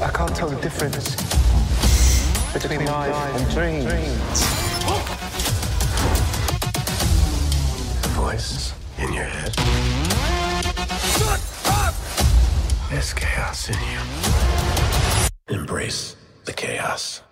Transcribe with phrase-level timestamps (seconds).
[0.00, 1.16] I can't tell the difference
[2.52, 4.40] between life and dreams.
[8.02, 9.54] The voice in your head.
[11.00, 11.94] Shut up!
[12.90, 15.58] There's chaos in you.
[15.60, 17.22] Embrace the chaos.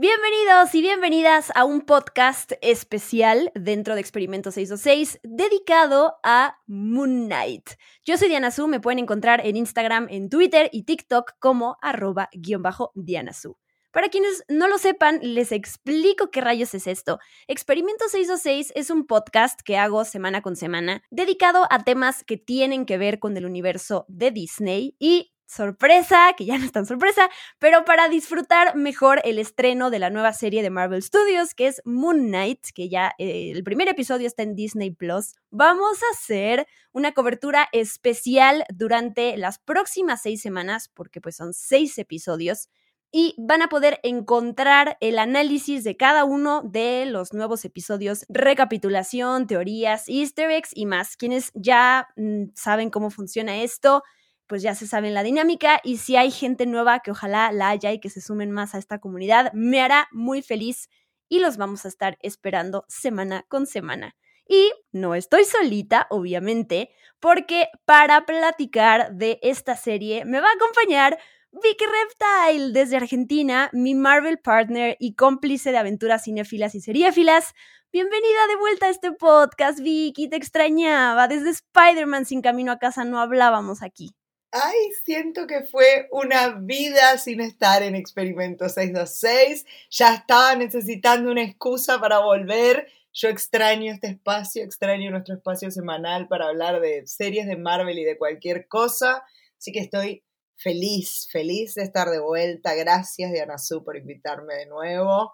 [0.00, 7.72] Bienvenidos y bienvenidas a un podcast especial dentro de Experimento 626 dedicado a Moon Knight.
[8.06, 12.30] Yo soy Diana Su, me pueden encontrar en Instagram, en Twitter y TikTok como arroba
[12.32, 13.58] guion bajo Diana Su.
[13.92, 17.18] Para quienes no lo sepan, les explico qué rayos es esto.
[17.46, 22.86] Experimento 626 es un podcast que hago semana con semana dedicado a temas que tienen
[22.86, 27.28] que ver con el universo de Disney y sorpresa, que ya no es tan sorpresa,
[27.58, 31.82] pero para disfrutar mejor el estreno de la nueva serie de Marvel Studios, que es
[31.84, 36.66] Moon Knight, que ya eh, el primer episodio está en Disney Plus, vamos a hacer
[36.92, 42.68] una cobertura especial durante las próximas seis semanas, porque pues son seis episodios.
[43.12, 49.48] Y van a poder encontrar el análisis de cada uno de los nuevos episodios, recapitulación,
[49.48, 51.16] teorías, easter eggs y más.
[51.16, 54.04] Quienes ya mm, saben cómo funciona esto,
[54.50, 57.92] pues ya se saben la dinámica y si hay gente nueva que ojalá la haya
[57.92, 60.88] y que se sumen más a esta comunidad, me hará muy feliz
[61.28, 64.16] y los vamos a estar esperando semana con semana.
[64.48, 66.90] Y no estoy solita, obviamente,
[67.20, 71.20] porque para platicar de esta serie me va a acompañar
[71.52, 77.54] Vicky Reptile desde Argentina, mi Marvel partner y cómplice de aventuras cinéfilas y seriéfilas.
[77.92, 81.28] Bienvenida de vuelta a este podcast, Vicky, te extrañaba.
[81.28, 84.10] Desde Spider-Man sin camino a casa no hablábamos aquí.
[84.52, 89.64] Ay, siento que fue una vida sin estar en Experimento 626.
[89.90, 92.88] Ya estaba necesitando una excusa para volver.
[93.12, 98.04] Yo extraño este espacio, extraño nuestro espacio semanal para hablar de series de Marvel y
[98.04, 99.22] de cualquier cosa.
[99.56, 100.24] Así que estoy
[100.56, 102.74] feliz, feliz de estar de vuelta.
[102.74, 105.32] Gracias, Diana Su, por invitarme de nuevo.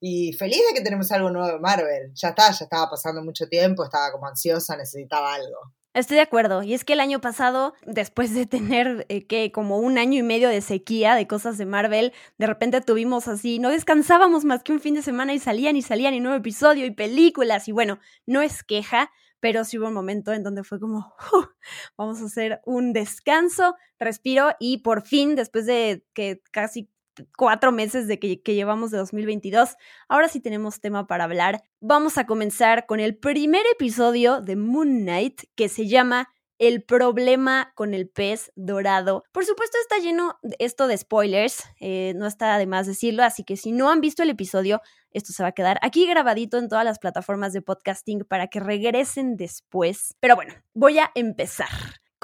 [0.00, 2.10] Y feliz de que tenemos algo nuevo de Marvel.
[2.14, 5.72] Ya está, ya estaba pasando mucho tiempo, estaba como ansiosa, necesitaba algo.
[5.96, 6.62] Estoy de acuerdo.
[6.62, 10.22] Y es que el año pasado, después de tener eh, que como un año y
[10.22, 14.72] medio de sequía de cosas de Marvel, de repente tuvimos así, no descansábamos más que
[14.72, 17.66] un fin de semana y salían y salían y nuevo episodio y películas.
[17.66, 21.14] Y bueno, no es queja, pero sí hubo un momento en donde fue como,
[21.96, 26.90] vamos a hacer un descanso, respiro y por fin, después de que casi
[27.36, 29.76] cuatro meses de que, llevamos de 2022.
[30.08, 31.62] Ahora sí tenemos tema para hablar.
[31.80, 36.28] Vamos a comenzar con el primer episodio de Moon Knight que se llama
[36.58, 39.24] El problema con el pez dorado.
[39.32, 43.56] Por supuesto está lleno esto de spoilers, eh, no está de más decirlo, así que
[43.56, 44.80] si no han visto el episodio,
[45.12, 48.60] esto se va a quedar aquí grabadito en todas las plataformas de podcasting para que
[48.60, 50.14] regresen después.
[50.20, 51.68] Pero bueno, voy a empezar.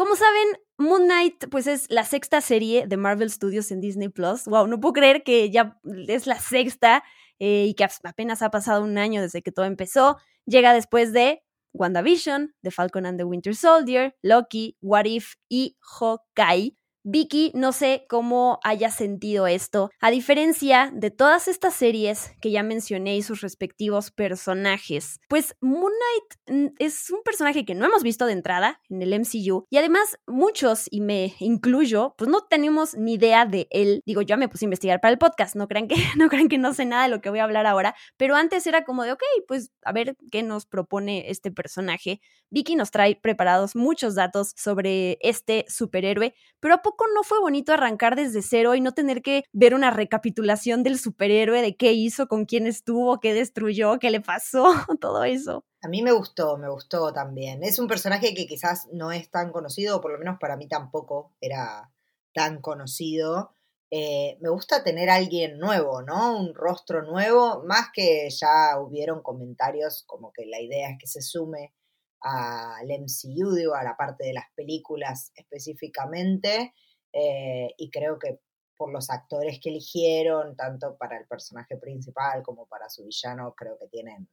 [0.02, 4.46] Como saben, Moon Knight pues es la sexta serie de Marvel Studios en Disney Plus.
[4.46, 7.04] Wow, no puedo creer que ya es la sexta
[7.38, 10.16] eh, y que apenas ha pasado un año desde que todo empezó.
[10.44, 16.76] Llega después de WandaVision, The Falcon and the Winter Soldier, Loki, What If y Hawkeye.
[17.04, 19.90] Vicky, no sé cómo haya sentido esto.
[20.00, 25.92] A diferencia de todas estas series que ya mencioné y sus respectivos personajes, pues Moon
[25.92, 29.78] Knight mm, es un personaje que no hemos visto de entrada en el MCU y
[29.78, 34.00] además muchos, y me incluyo, pues no tenemos ni idea de él.
[34.06, 36.58] Digo, yo me puse a investigar para el podcast, no crean que no, crean que
[36.58, 39.10] no sé nada de lo que voy a hablar ahora, pero antes era como de,
[39.10, 42.20] ok, pues a ver qué nos propone este personaje.
[42.50, 47.72] Vicky nos trae preparados muchos datos sobre este superhéroe, pero a poco no fue bonito
[47.72, 52.28] arrancar desde cero y no tener que ver una recapitulación del superhéroe, de qué hizo,
[52.28, 54.64] con quién estuvo, qué destruyó, qué le pasó,
[55.00, 55.64] todo eso?
[55.82, 57.62] A mí me gustó, me gustó también.
[57.62, 60.69] Es un personaje que quizás no es tan conocido, o por lo menos para mí
[60.69, 61.92] tampoco era
[62.32, 63.54] tan conocido.
[63.91, 66.38] Eh, me gusta tener a alguien nuevo, ¿no?
[66.38, 71.20] Un rostro nuevo, más que ya hubieron comentarios como que la idea es que se
[71.20, 71.74] sume
[72.22, 76.74] al MCU, digo, a la parte de las películas específicamente,
[77.13, 78.41] eh, y creo que
[78.77, 83.78] por los actores que eligieron, tanto para el personaje principal como para su villano, creo
[83.78, 84.28] que tienen,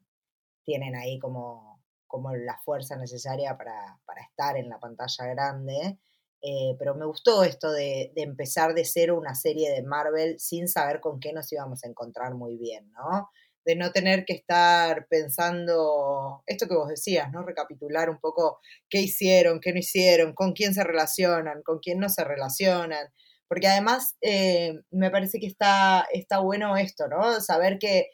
[0.63, 5.99] tienen ahí como, como la fuerza necesaria para, para estar en la pantalla grande.
[6.41, 10.69] Eh, pero me gustó esto de, de, empezar de cero una serie de Marvel sin
[10.69, 13.29] saber con qué nos íbamos a encontrar muy bien, ¿no?
[13.65, 17.43] De no tener que estar pensando esto que vos decías, ¿no?
[17.43, 18.59] Recapitular un poco
[18.89, 23.07] qué hicieron, qué no hicieron, con quién se relacionan, con quién no se relacionan.
[23.47, 27.41] Porque además eh, me parece que está, está bueno esto, ¿no?
[27.41, 28.09] Saber que,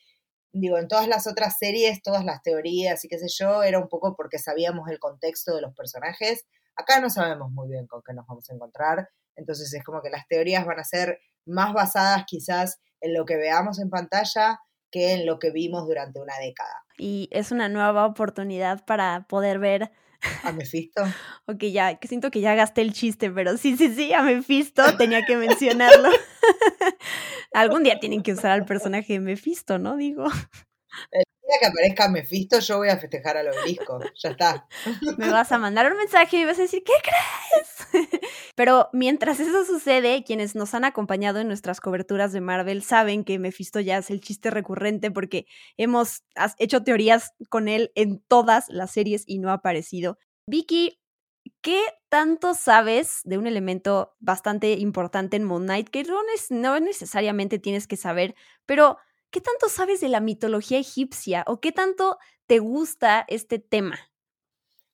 [0.53, 3.89] digo, en todas las otras series, todas las teorías y qué sé yo, era un
[3.89, 6.45] poco porque sabíamos el contexto de los personajes.
[6.75, 10.09] Acá no sabemos muy bien con qué nos vamos a encontrar, entonces es como que
[10.09, 14.59] las teorías van a ser más basadas quizás en lo que veamos en pantalla
[14.91, 16.83] que en lo que vimos durante una década.
[16.97, 19.91] Y es una nueva oportunidad para poder ver
[20.43, 21.03] ¿A Mephisto?
[21.45, 24.83] ok, ya, que siento que ya gasté el chiste, pero sí, sí, sí, a Mephisto
[24.97, 26.09] tenía que mencionarlo.
[27.53, 29.95] Algún día tienen que usar al personaje de Mephisto, ¿no?
[29.97, 30.25] Digo.
[31.59, 33.99] Que aparezca Mephisto, yo voy a festejar al obelisco.
[34.15, 34.67] Ya está.
[35.17, 38.09] Me vas a mandar un mensaje y vas a decir, ¿qué crees?
[38.55, 43.39] Pero mientras eso sucede, quienes nos han acompañado en nuestras coberturas de Marvel saben que
[43.39, 45.45] Mephisto ya es el chiste recurrente porque
[45.77, 46.23] hemos
[46.57, 50.17] hecho teorías con él en todas las series y no ha aparecido.
[50.47, 50.99] Vicky,
[51.61, 56.19] ¿qué tanto sabes de un elemento bastante importante en Moon Knight que no,
[56.49, 58.97] no necesariamente tienes que saber, pero
[59.35, 62.17] ¿qué tanto sabes de la mitología egipcia o qué tanto
[62.47, 63.99] te gusta este tema?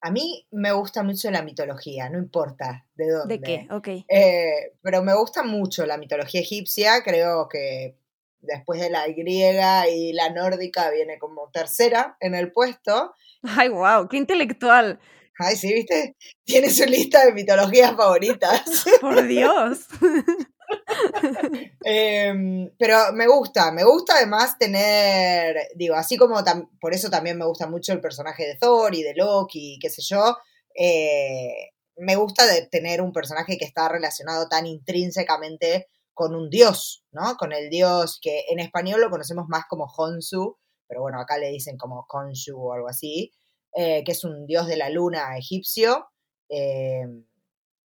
[0.01, 3.37] A mí me gusta mucho la mitología, no importa de dónde.
[3.37, 3.67] ¿De qué?
[3.69, 3.87] Ok.
[4.09, 7.99] Eh, pero me gusta mucho la mitología egipcia, creo que
[8.39, 13.13] después de la griega y la nórdica viene como tercera en el puesto.
[13.43, 14.99] Ay, wow, qué intelectual.
[15.37, 16.15] Ay, sí, viste,
[16.45, 18.63] tiene su lista de mitologías favoritas.
[19.01, 19.85] Por Dios.
[21.83, 26.37] Em, pero me gusta, me gusta además tener, digo, así como
[26.79, 30.01] por eso también me gusta mucho el personaje de Thor y de Loki, qué sé
[30.01, 30.37] yo,
[30.75, 37.03] eh, me gusta de tener un personaje que está relacionado tan intrínsecamente con un dios,
[37.11, 37.35] ¿no?
[37.37, 40.57] Con el dios que en español lo conocemos más como Honsu,
[40.87, 43.31] pero bueno, acá le dicen como Khonshu o algo así,
[43.73, 46.09] eh, que es un dios de la luna egipcio.
[46.49, 47.05] Eh,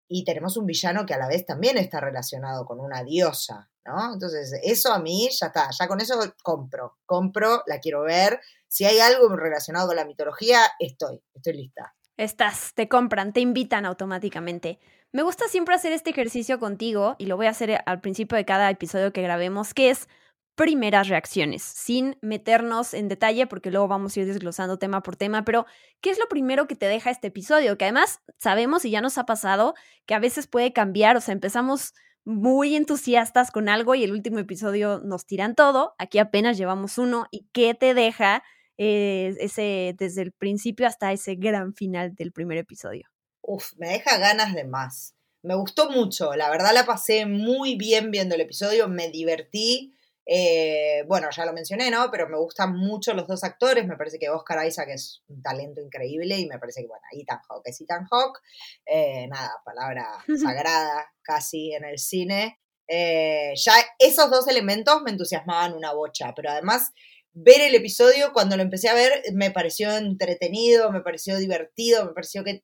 [0.07, 4.13] y tenemos un villano que a la vez también está relacionado con una diosa, ¿no?
[4.13, 8.39] Entonces, eso a mí ya está, ya con eso compro, compro, la quiero ver.
[8.67, 11.95] Si hay algo relacionado con la mitología, estoy, estoy lista.
[12.17, 14.79] Estás, te compran, te invitan automáticamente.
[15.11, 18.45] Me gusta siempre hacer este ejercicio contigo y lo voy a hacer al principio de
[18.45, 20.07] cada episodio que grabemos, que es
[20.55, 25.43] primeras reacciones, sin meternos en detalle, porque luego vamos a ir desglosando tema por tema,
[25.43, 25.65] pero
[26.01, 27.77] ¿qué es lo primero que te deja este episodio?
[27.77, 29.75] Que además sabemos y ya nos ha pasado
[30.05, 31.93] que a veces puede cambiar, o sea, empezamos
[32.23, 37.27] muy entusiastas con algo y el último episodio nos tiran todo, aquí apenas llevamos uno,
[37.31, 38.41] ¿y qué te deja
[38.77, 43.07] eh, ese, desde el principio hasta ese gran final del primer episodio?
[43.41, 45.13] Uf, me deja ganas de más.
[45.43, 49.94] Me gustó mucho, la verdad la pasé muy bien viendo el episodio, me divertí
[50.25, 52.09] eh, bueno, ya lo mencioné, ¿no?
[52.09, 53.85] Pero me gustan mucho los dos actores.
[53.85, 57.39] Me parece que Oscar Isaac es un talento increíble y me parece que, bueno, Ethan
[57.47, 58.39] Hawke es Ethan Hawke.
[58.85, 60.07] Eh, nada, palabra
[60.41, 62.59] sagrada casi en el cine.
[62.87, 66.91] Eh, ya esos dos elementos me entusiasmaban una bocha, pero además
[67.33, 72.13] ver el episodio cuando lo empecé a ver me pareció entretenido, me pareció divertido, me
[72.13, 72.63] pareció que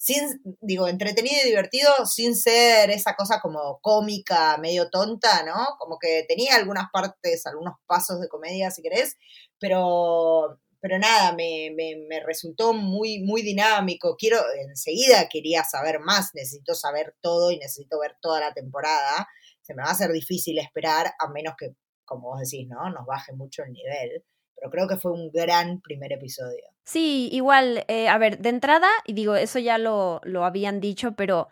[0.00, 5.76] sin, digo, entretenido y divertido sin ser esa cosa como cómica, medio tonta, ¿no?
[5.78, 9.18] Como que tenía algunas partes, algunos pasos de comedia, si querés,
[9.58, 14.16] pero, pero nada, me, me, resultó muy, muy dinámico.
[14.16, 14.38] Quiero,
[14.70, 19.28] enseguida quería saber más, necesito saber todo y necesito ver toda la temporada.
[19.60, 21.74] Se me va a hacer difícil esperar, a menos que,
[22.06, 22.88] como vos decís, ¿no?
[22.88, 24.24] Nos baje mucho el nivel
[24.60, 26.64] pero creo que fue un gran primer episodio.
[26.84, 31.12] Sí, igual, eh, a ver, de entrada, y digo, eso ya lo, lo habían dicho,
[31.12, 31.48] pero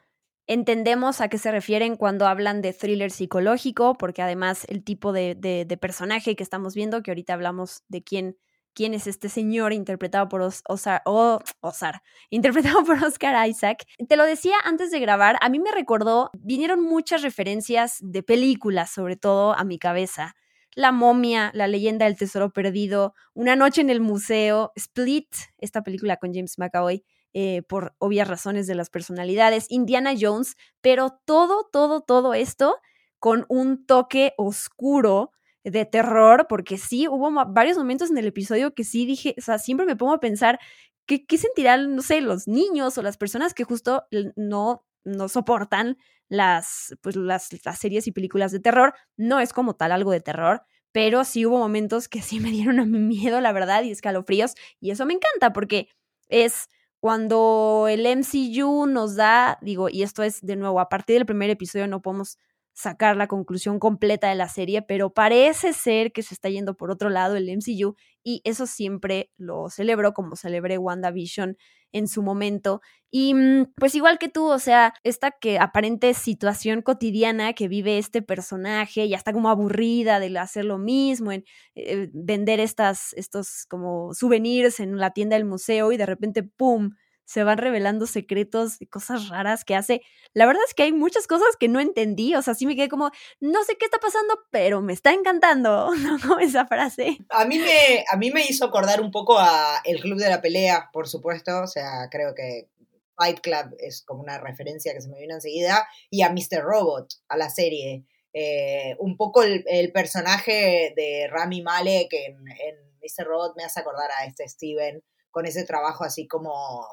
[0.47, 5.35] entendemos a qué se refieren cuando hablan de thriller psicológico, porque además el tipo de,
[5.35, 8.37] de, personaje que estamos viendo, que ahorita hablamos de quién,
[8.75, 11.39] quién es este señor interpretado por Osar, oh,
[12.31, 13.85] interpretado por Oscar Isaac.
[14.09, 18.91] Te lo decía antes de grabar, a mí me recordó, vinieron muchas referencias de películas,
[18.91, 20.35] sobre todo a mi cabeza.
[20.79, 25.27] La momia, La leyenda del tesoro perdido, Una noche en el museo, Split,
[25.59, 27.05] esta película con James McAvoy,
[27.35, 32.77] eh, por obvias razones de las personalidades, Indiana Jones, pero todo, todo, todo esto
[33.19, 35.33] con un toque oscuro
[35.65, 39.59] de terror, porque sí, hubo varios momentos en el episodio que sí dije, o sea,
[39.59, 40.61] siempre me pongo a pensar,
[41.07, 44.05] ¿qué, qué sentirán, no sé, los niños o las personas que justo
[44.37, 45.97] no, no soportan
[46.29, 48.95] las, pues, las, series y películas de terror.
[49.17, 52.81] No es como tal algo de terror, pero sí hubo momentos que sí me dieron
[52.81, 55.89] a mi miedo, la verdad, y escalofríos, y eso me encanta porque
[56.29, 56.69] es
[57.01, 61.49] cuando el MCU nos da, digo, y esto es de nuevo, a partir del primer
[61.51, 62.39] episodio no podemos
[62.73, 66.93] sacar la conclusión completa de la serie, pero parece ser que se está yendo por
[66.93, 71.57] otro lado el MCU y eso siempre lo celebro como celebré WandaVision
[71.93, 72.81] en su momento.
[73.11, 77.99] Y mm, pues igual que tú, o sea, esta que aparente situación cotidiana que vive
[77.99, 83.67] este personaje, ya está como aburrida de hacer lo mismo, en eh, vender estas, estos
[83.69, 86.91] como souvenirs en la tienda del museo y de repente, ¡pum!,
[87.29, 90.01] se van revelando secretos y cosas raras que hace.
[90.33, 92.89] La verdad es que hay muchas cosas que no entendí, o sea, sí me quedé
[92.89, 95.91] como, no sé qué está pasando, pero me está encantando,
[96.41, 97.19] esa frase.
[97.29, 100.41] A mí me, a mí me hizo acordar un poco a El Club de la
[100.41, 102.71] Pelea, por supuesto, o sea, creo que
[103.15, 106.63] Fight Club es como una referencia que se me vino enseguida, y a Mr.
[106.63, 108.07] Robot, a la serie.
[108.33, 113.27] Eh, un poco el, personaje de Rami Malek en, en Mr.
[113.27, 116.87] Robot me hace acordar a este Steven con ese trabajo así como,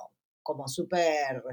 [0.46, 1.44] como súper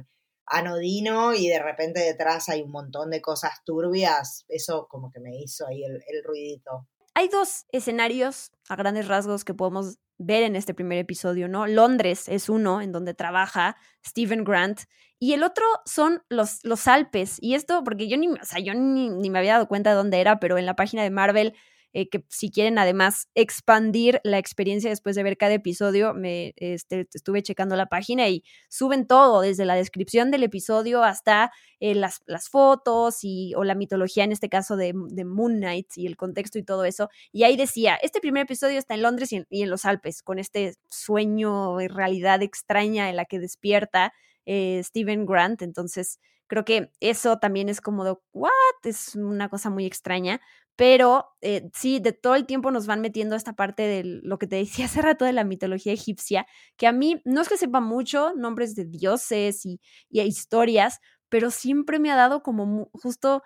[0.46, 4.44] anodino y de repente detrás hay un montón de cosas turbias.
[4.49, 6.87] Eso como que me hizo ahí el, ruidito.
[7.14, 11.66] Hay dos escenarios a grandes rasgos que podemos ver en este primer episodio, ¿no?
[11.66, 14.82] Londres es uno en donde trabaja Stephen Grant
[15.18, 17.38] y el otro son los, los Alpes.
[17.40, 19.96] Y esto, porque yo ni, o sea, yo ni, ni me había dado cuenta de
[19.96, 21.54] dónde era, pero en la página de Marvel
[21.92, 27.08] eh, que si quieren además expandir la experiencia después de ver cada episodio, me este,
[27.12, 32.22] estuve checando la página y suben todo, desde la descripción del episodio hasta eh, las,
[32.26, 36.16] las, fotos y, o la mitología, en este caso de, de, Moon Knight y el
[36.16, 37.08] contexto y todo eso.
[37.32, 40.22] Y ahí decía, este primer episodio está en Londres y en, y en los Alpes,
[40.22, 44.12] con este sueño y realidad extraña en la que despierta
[44.46, 45.62] eh, Steven Grant.
[45.62, 48.50] Entonces, creo que eso también es como de, ¿what?
[48.84, 50.40] Es una cosa muy extraña,
[50.76, 54.47] pero eh, sí, de todo el tiempo nos van metiendo esta parte de lo que
[54.47, 57.81] te decía hace rato de la mitología egipcia, que a mí no es que sepa
[57.81, 60.99] mucho nombres de dioses y, y historias,
[61.29, 63.43] pero siempre me ha dado como justo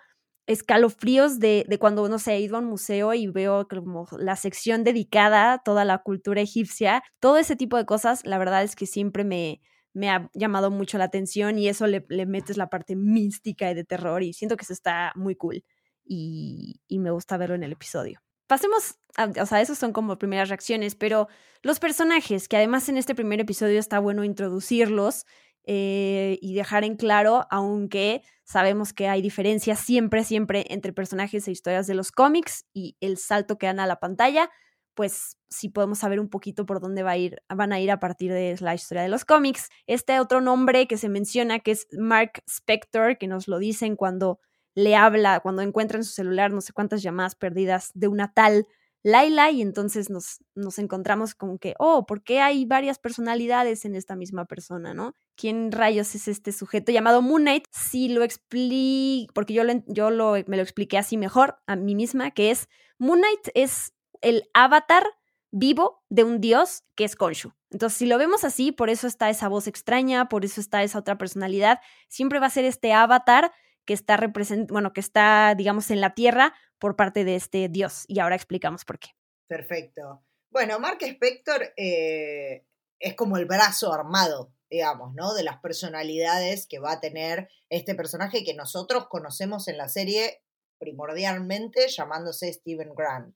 [0.47, 4.35] escalofríos de, de, cuando, no sé, he ido a un museo y veo como la
[4.37, 8.75] sección dedicada a toda la cultura egipcia, todo ese tipo de cosas, la verdad es
[8.77, 9.61] que siempre me,
[9.93, 13.73] me ha llamado mucho la atención y eso le, le metes la parte mística y
[13.75, 15.63] de terror y siento que eso está muy cool
[16.07, 18.21] y, me gusta verlo en el episodio.
[18.47, 21.27] Pasemos, a, o sea, esos son como primeras reacciones, pero
[21.61, 25.25] los personajes, que además en este primer episodio está bueno introducirlos
[25.65, 31.51] eh, y dejar en claro, aunque sabemos que hay diferencias siempre, siempre entre personajes e
[31.51, 34.49] historias de los cómics y el salto que dan a la pantalla,
[34.97, 37.99] pues sí podemos saber un poquito por dónde va a ir, van a ir a
[37.99, 39.69] partir de la historia de los cómics.
[39.85, 44.39] Este otro nombre que se menciona, que es Mark Spector, que nos lo dicen cuando
[44.77, 48.67] le habla cuando encuentra en su celular no sé cuántas llamadas perdidas de una tal
[49.01, 53.95] Laila y entonces nos, nos encontramos con que, oh, ¿por qué hay varias personalidades en
[53.95, 55.13] esta misma persona, no?
[55.35, 57.63] ¿Quién rayos es este sujeto llamado Moon Knight?
[57.71, 61.95] Si lo explico, porque yo, lo, yo lo, me lo expliqué así mejor a mí
[61.95, 62.67] misma, que es,
[62.99, 65.05] Moon Knight es el avatar
[65.51, 67.53] vivo de un dios que es Konshu.
[67.71, 70.99] Entonces, si lo vemos así, por eso está esa voz extraña, por eso está esa
[70.99, 71.79] otra personalidad,
[72.09, 73.51] siempre va a ser este avatar
[73.87, 78.03] que está represent bueno, que está, digamos, en la tierra por parte de este dios.
[78.07, 79.09] Y ahora explicamos por qué.
[79.47, 80.23] Perfecto.
[80.51, 82.65] Bueno, Mark Spector eh,
[82.99, 85.33] es como el brazo armado, digamos, ¿no?
[85.33, 90.43] De las personalidades que va a tener este personaje que nosotros conocemos en la serie
[90.79, 93.35] primordialmente llamándose Steven Grant.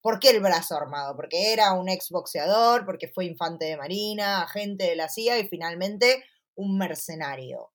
[0.00, 1.16] ¿Por qué el brazo armado?
[1.16, 6.22] Porque era un exboxeador, porque fue infante de marina, agente de la CIA y finalmente
[6.54, 7.72] un mercenario.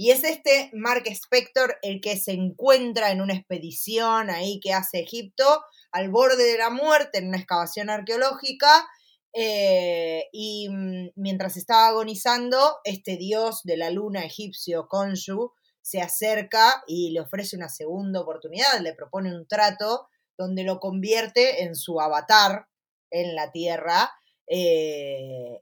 [0.00, 5.00] Y es este Mark Spector el que se encuentra en una expedición ahí que hace
[5.00, 5.44] Egipto,
[5.90, 8.86] al borde de la muerte, en una excavación arqueológica,
[9.32, 15.52] eh, y mm, mientras estaba agonizando, este dios de la luna egipcio, Khonshu,
[15.82, 21.64] se acerca y le ofrece una segunda oportunidad, le propone un trato donde lo convierte
[21.64, 22.68] en su avatar
[23.10, 24.12] en la tierra
[24.46, 25.60] eh,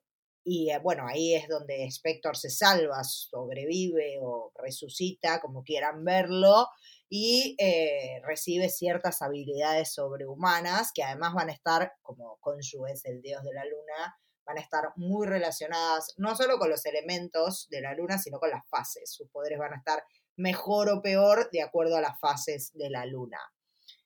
[0.48, 6.68] y eh, bueno, ahí es donde Spector se salva, sobrevive o resucita, como quieran verlo,
[7.08, 13.20] y eh, recibe ciertas habilidades sobrehumanas que además van a estar, como Khonshu es el
[13.22, 17.80] dios de la luna, van a estar muy relacionadas no solo con los elementos de
[17.80, 19.12] la luna, sino con las fases.
[19.12, 20.04] Sus poderes van a estar
[20.36, 23.40] mejor o peor de acuerdo a las fases de la luna.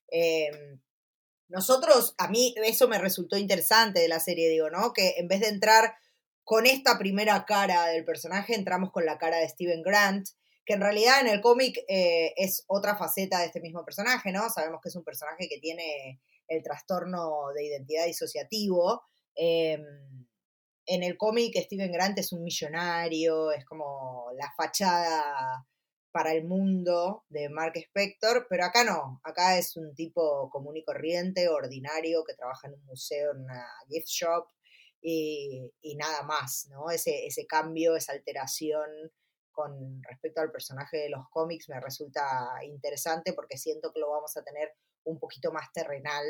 [0.09, 0.81] Em,
[1.49, 4.95] nosotros, a mí eso me resultó interesante de la serie, digo, ¿no?
[4.95, 5.93] Que en vez de entrar
[6.45, 10.29] con esta primera cara del personaje entramos con la cara de Steven Grant,
[10.65, 14.49] que en realidad en el cómic eh, es otra faceta de este mismo personaje, ¿no?
[14.51, 19.03] Sabemos que es un personaje que tiene el trastorno de identidad disociativo.
[19.35, 19.83] Em,
[20.87, 25.67] en el cómic Steven Grant es un millonario, es como la fachada
[26.13, 30.85] para el mundo de Mark Spector, pero acá no, acá es un tipo común y
[30.85, 34.49] corriente, ordinario, que trabaja en un museo, en una gift shop,
[35.03, 36.91] y, nada más, ¿no?
[36.91, 39.11] Ese, ese cambio, esa alteración
[39.51, 44.37] con respecto al personaje de los cómics me resulta interesante porque siento que lo vamos
[44.37, 44.73] a tener
[45.05, 46.25] un poquito más terrenal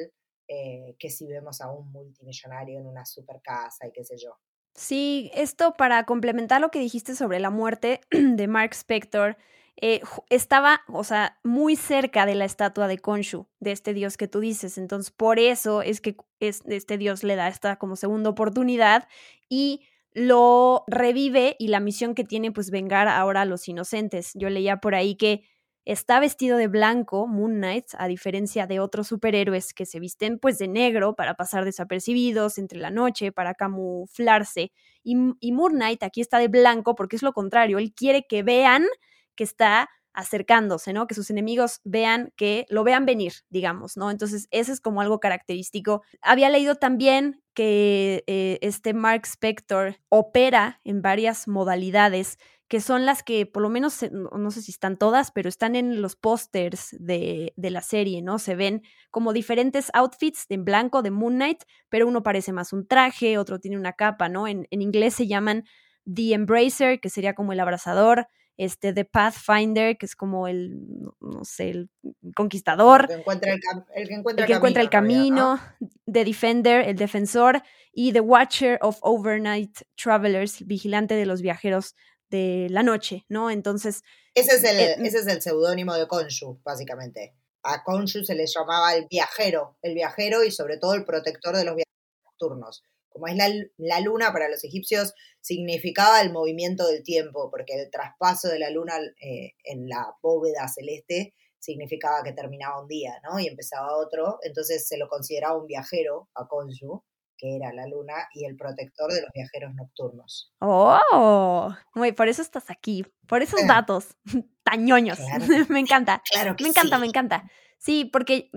[0.48, 4.36] eh, que si vemos a un multimillonario en una super casa y qué sé yo.
[4.74, 9.36] Sí, esto para complementar lo que dijiste sobre la muerte de Mark Spector,
[9.76, 14.28] eh, estaba, o sea, muy cerca de la estatua de Konshu, de este dios que
[14.28, 14.78] tú dices.
[14.78, 19.08] Entonces, por eso es que este dios le da esta como segunda oportunidad
[19.48, 24.32] y lo revive y la misión que tiene, pues vengar ahora a los inocentes.
[24.34, 25.44] Yo leía por ahí que
[25.84, 30.58] está vestido de blanco, Moon Knight, a diferencia de otros superhéroes que se visten pues
[30.58, 34.72] de negro para pasar desapercibidos entre la noche, para camuflarse.
[35.02, 38.42] Y, y Moon Knight aquí está de blanco porque es lo contrario, él quiere que
[38.42, 38.84] vean
[39.34, 41.06] que está acercándose, ¿no?
[41.06, 44.10] Que sus enemigos vean que lo vean venir, digamos, ¿no?
[44.10, 46.02] Entonces, ese es como algo característico.
[46.20, 52.38] Había leído también que eh, este Mark Spector opera en varias modalidades
[52.70, 56.00] que son las que por lo menos, no, sé si están todas, pero están en
[56.00, 58.38] los pósters de, de, la serie, ¿no?
[58.38, 62.86] Se ven como diferentes outfits en blanco de Moon Knight, pero uno parece más un
[62.86, 64.46] traje, otro tiene una capa, ¿no?
[64.46, 65.64] En, en inglés se llaman
[66.04, 68.28] The Embracer, que sería como el abrazador,
[68.60, 70.82] este, The Pathfinder, que es como el,
[71.18, 71.90] no sé, el
[72.36, 73.02] conquistador.
[73.02, 73.60] El que encuentra el,
[74.06, 75.58] que encuentra el, encuentra el camino,
[76.04, 81.96] The Defender, el defensor, y The Watcher of Overnight Travelers, vigilante de los viajeros
[82.28, 83.50] de la noche, ¿no?
[83.50, 84.02] Entonces...
[84.34, 87.34] Ese es el, eh, ese es el seudónimo de Konshu, básicamente.
[87.62, 91.64] A Konshu se le llamaba el viajero, el viajero y sobre todo el protector de
[91.64, 92.84] los viajeros nocturnos.
[93.10, 98.48] Como es la, luna para los egipcios, significaba el movimiento del tiempo, porque el traspaso
[98.48, 103.38] de la luna eh, en la bóveda celeste significaba que terminaba un día, ¿no?
[103.38, 104.38] Y empezaba otro.
[104.42, 107.02] Entonces se lo consideraba un viajero a Konshu,
[107.36, 110.52] que era la luna, y el protector de los viajeros nocturnos.
[110.60, 111.74] ¡Oh!
[111.94, 114.16] Muy, por eso estás aquí, por esos datos
[114.64, 115.18] tañoños.
[115.68, 116.22] me encanta.
[116.30, 117.50] Claro que me encanta, me encanta.
[117.82, 118.50] Sí, porque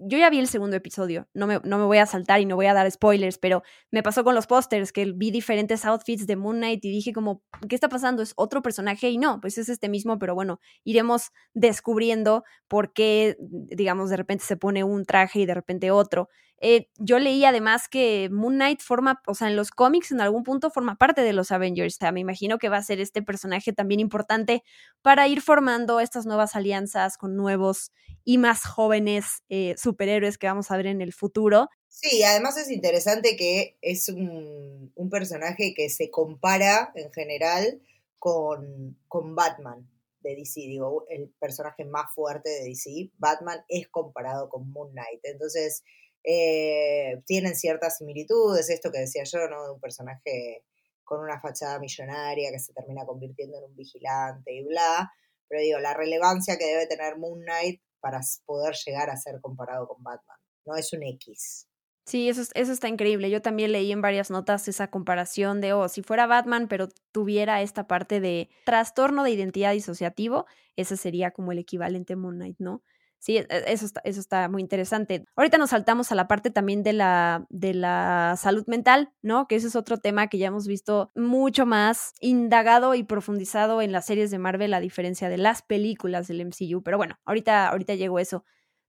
[0.00, 2.56] yo ya vi el segundo episodio, no me, no me voy a saltar y no
[2.56, 6.34] voy a dar spoilers, pero me pasó con los pósters que vi diferentes outfits de
[6.34, 8.24] Moon Knight y dije como, ¿qué está pasando?
[8.24, 9.08] ¿Es otro personaje?
[9.08, 14.44] Y no, pues es este mismo, pero bueno, iremos descubriendo por qué, digamos, de repente
[14.44, 16.28] se pone un traje y de repente otro.
[16.60, 20.44] Eh, yo leí además que Moon Knight forma, o sea, en los cómics en algún
[20.44, 21.98] punto forma parte de los Avengers.
[22.12, 24.62] Me imagino que va a ser este personaje también importante
[25.00, 27.92] para ir formando estas nuevas alianzas con nuevos
[28.24, 31.68] y más jóvenes eh, superhéroes que vamos a ver en el futuro.
[31.88, 37.80] Sí, además es interesante que es un, personaje que se compara en general
[38.18, 39.88] con, con Batman
[40.20, 45.20] de DC, digo, el personaje más fuerte de DC, Batman es comparado con Moon Knight.
[45.24, 45.82] Entonces,
[46.24, 49.64] eh, tienen ciertas similitudes, esto que decía yo, ¿no?
[49.64, 50.64] De un personaje
[51.04, 55.10] con una fachada millonaria que se termina convirtiendo en un vigilante y bla.
[55.48, 59.88] Pero digo, la relevancia que debe tener Moon Knight para poder llegar a ser comparado
[59.88, 60.38] con Batman.
[60.64, 61.66] No es un X.
[62.06, 63.30] Sí, eso, eso está increíble.
[63.30, 67.62] Yo también leí en varias notas esa comparación de, oh, si fuera Batman, pero tuviera
[67.62, 72.82] esta parte de trastorno de identidad disociativo, ese sería como el equivalente Moon Knight, ¿no?
[73.20, 75.24] Sí, e, eso está, eso está muy interesante.
[75.36, 79.46] Ahorita nos saltamos a la parte también de la, de la salud mental, ¿no?
[79.46, 83.92] Que ese es otro tema que ya hemos visto mucho más indagado y profundizado en
[83.92, 86.82] las series de Marvel, a diferencia de las películas del MCU.
[86.82, 88.44] Pero bueno, ahorita, ahorita llegó eso.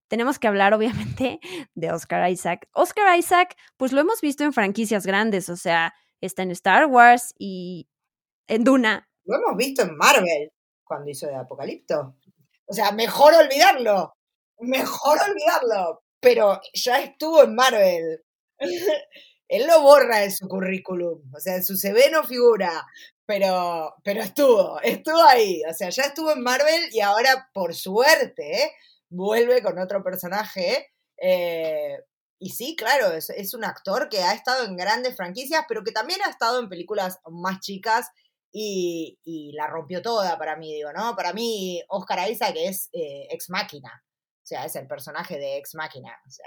[0.08, 1.38] Tenemos que hablar, obviamente,
[1.74, 2.68] de Oscar Isaac.
[2.72, 5.92] Oscar Isaac, pues lo hemos visto en franquicias grandes, o sea,
[6.22, 7.86] está en Star Wars y
[8.46, 9.10] en Duna.
[9.24, 10.52] Lo hemos visto en Marvel,
[10.84, 12.16] cuando hizo de Apocalipto.
[12.64, 14.14] O sea, mejor olvidarlo
[14.62, 18.24] mejor olvidarlo, pero ya estuvo en Marvel.
[19.48, 22.86] Él lo borra de su currículum, o sea, en su CV no figura,
[23.26, 28.72] pero, pero estuvo, estuvo ahí, o sea, ya estuvo en Marvel y ahora, por suerte,
[29.10, 30.90] vuelve con otro personaje.
[31.18, 31.98] Eh,
[32.38, 36.20] y sí, claro, es, un actor que ha estado en grandes franquicias, pero que también
[36.26, 38.08] ha estado en películas más chicas
[38.50, 41.14] y, y la rompió toda para mí, digo, ¿no?
[41.14, 44.02] Para mí, Oscar Isaac es eh, ex máquina.
[44.42, 46.10] O sea, es el personaje de Ex Máquina.
[46.26, 46.46] O sea,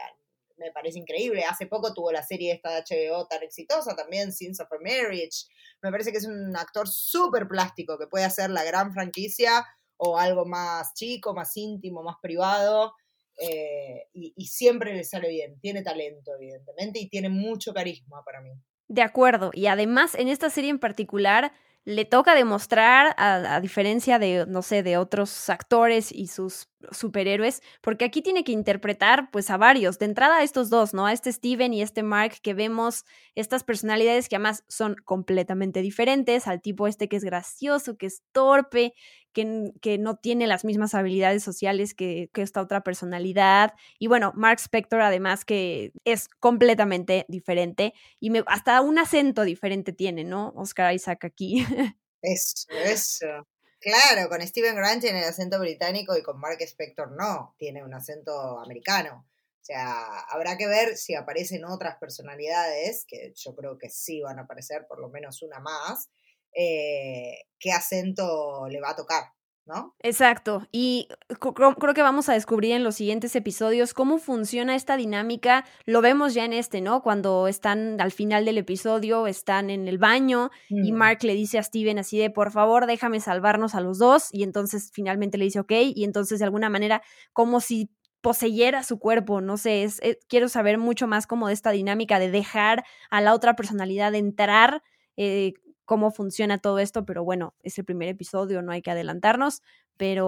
[0.58, 1.44] me parece increíble.
[1.46, 5.46] Hace poco tuvo la serie esta de HBO tan exitosa, también Sins of a Marriage.
[5.82, 9.66] Me parece que es un actor súper plástico que puede hacer la gran franquicia
[9.98, 12.94] o algo más chico, más íntimo, más privado.
[13.38, 15.60] Eh, y, y, siempre le sale bien.
[15.60, 18.52] Tiene talento, evidentemente, y tiene mucho carisma para mí.
[18.88, 19.52] De acuerdo.
[19.54, 21.52] Y además, en esta serie en particular,
[21.86, 28.06] le toca demostrar, a, diferencia de, no sé, de otros actores y sus superhéroes, porque
[28.06, 31.06] aquí tiene que interpretar pues a varios, de entrada a estos dos, ¿no?
[31.06, 36.48] A este Steven y este Mark que vemos estas personalidades que además son completamente diferentes,
[36.48, 38.94] al tipo este que es gracioso, que es torpe,
[39.34, 43.74] que, que no tiene las mismas habilidades sociales que, que, esta otra personalidad.
[44.00, 49.92] Y bueno, Mark Spector además que es completamente diferente y me, hasta un acento diferente
[49.92, 50.54] tiene, ¿no?
[50.56, 51.66] Oscar Isaac aquí.
[52.22, 53.46] Eso, eso.
[53.86, 57.94] Claro, con Steven Grant tiene el acento británico y con Mark Spector no, tiene un
[57.94, 59.28] acento americano.
[59.62, 64.40] O sea, habrá que ver si aparecen otras personalidades, que yo creo que sí van
[64.40, 66.10] a aparecer, por lo menos una más,
[66.52, 69.35] eh, qué acento le va a tocar.
[69.66, 69.96] ¿No?
[70.00, 70.68] Exacto.
[70.72, 71.08] Y
[71.40, 75.66] creo que vamos a descubrir en los siguientes episodios cómo funciona esta dinámica.
[75.86, 77.02] Lo vemos ya en este, ¿no?
[77.02, 80.96] Cuando están al final del episodio, están en el baño y mm.
[80.96, 84.30] Mark le dice a Steven así de, por favor, déjame salvarnos a los dos.
[84.32, 85.72] Y entonces finalmente le dice, ok.
[85.96, 87.02] Y entonces de alguna manera,
[87.34, 87.90] como si
[88.22, 92.18] poseyera su cuerpo, no sé, es, eh, quiero saber mucho más como de esta dinámica
[92.18, 94.82] de dejar a la otra personalidad entrar
[95.18, 95.54] eh,
[95.86, 99.62] cómo funciona todo esto, pero bueno, es el primer episodio, no hay que adelantarnos,
[99.98, 100.26] pero,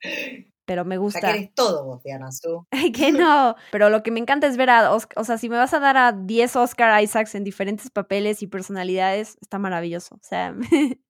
[0.64, 1.30] pero me gusta.
[1.30, 2.66] O sea, todo vos, Diana Su.
[2.94, 5.74] que no, pero lo que me encanta es ver a, o sea, si me vas
[5.74, 10.54] a dar a 10 Oscar Isaacs en diferentes papeles y personalidades, está maravilloso, o sea,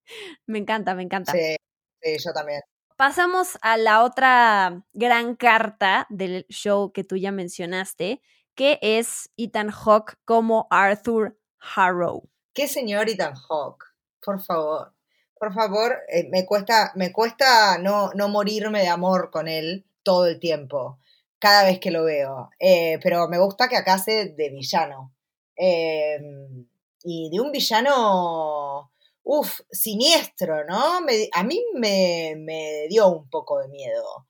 [0.46, 1.32] me encanta, me encanta.
[1.32, 1.56] Sí,
[2.02, 2.60] sí, yo también.
[2.96, 8.20] Pasamos a la otra gran carta del show que tú ya mencionaste,
[8.54, 12.28] que es Ethan Hawke como Arthur Harrow.
[12.54, 13.84] ¿Qué señor Ethan Hawke?
[14.24, 14.92] Por favor.
[15.38, 20.26] Por favor, eh, me cuesta, me cuesta no, no morirme de amor con él todo
[20.26, 20.98] el tiempo,
[21.38, 22.50] cada vez que lo veo.
[22.58, 25.14] Eh, pero me gusta que acá hace de villano.
[25.56, 26.66] Em,
[27.04, 30.98] y de un villano, uff, siniestro, ¿no?
[31.32, 34.26] a mí me, me dio un poco de miedo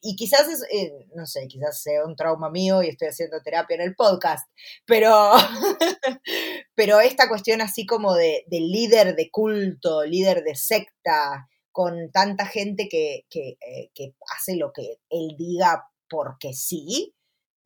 [0.00, 3.76] y quizás es, eh, no sé, quizás sea un trauma mío y estoy haciendo terapia
[3.76, 4.48] en el podcast,
[4.86, 5.32] pero,
[6.80, 12.88] pero esta cuestión así como de, líder de culto, líder de secta, con tanta gente
[12.88, 17.14] que, eh, que, hace lo que él diga porque sí,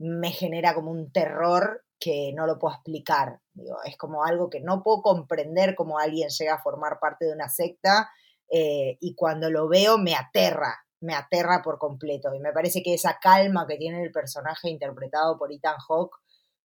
[0.00, 3.40] me genera como un terror que no lo puedo explicar.
[3.84, 7.48] Es como algo que no puedo comprender cómo alguien llega a formar parte de una
[7.48, 8.10] secta
[8.50, 12.34] eh, y cuando lo veo me aterra, me aterra por completo.
[12.34, 16.16] Y me parece que esa calma que tiene el personaje interpretado por Ethan Hawke,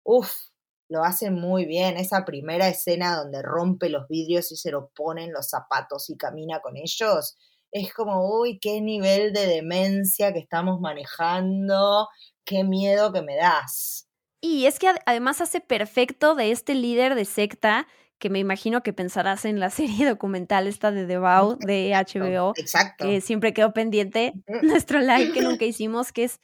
[0.03, 0.31] uff,
[0.89, 1.98] lo hace muy bien.
[1.98, 6.17] Esa primera escena donde rompe los vidrios y se lo pone en los zapatos y
[6.17, 7.38] camina con ellos,
[7.71, 12.08] es como, uy, qué nivel de demencia que estamos manejando,
[12.45, 14.08] qué miedo que me das.
[14.41, 18.93] Y es que además hace perfecto de este líder de secta que me imagino que
[18.93, 23.06] pensarás en la serie documental esta de The Vow de HBO, Exacto.
[23.06, 26.39] que siempre quedó pendiente nuestro like que nunca hicimos, que es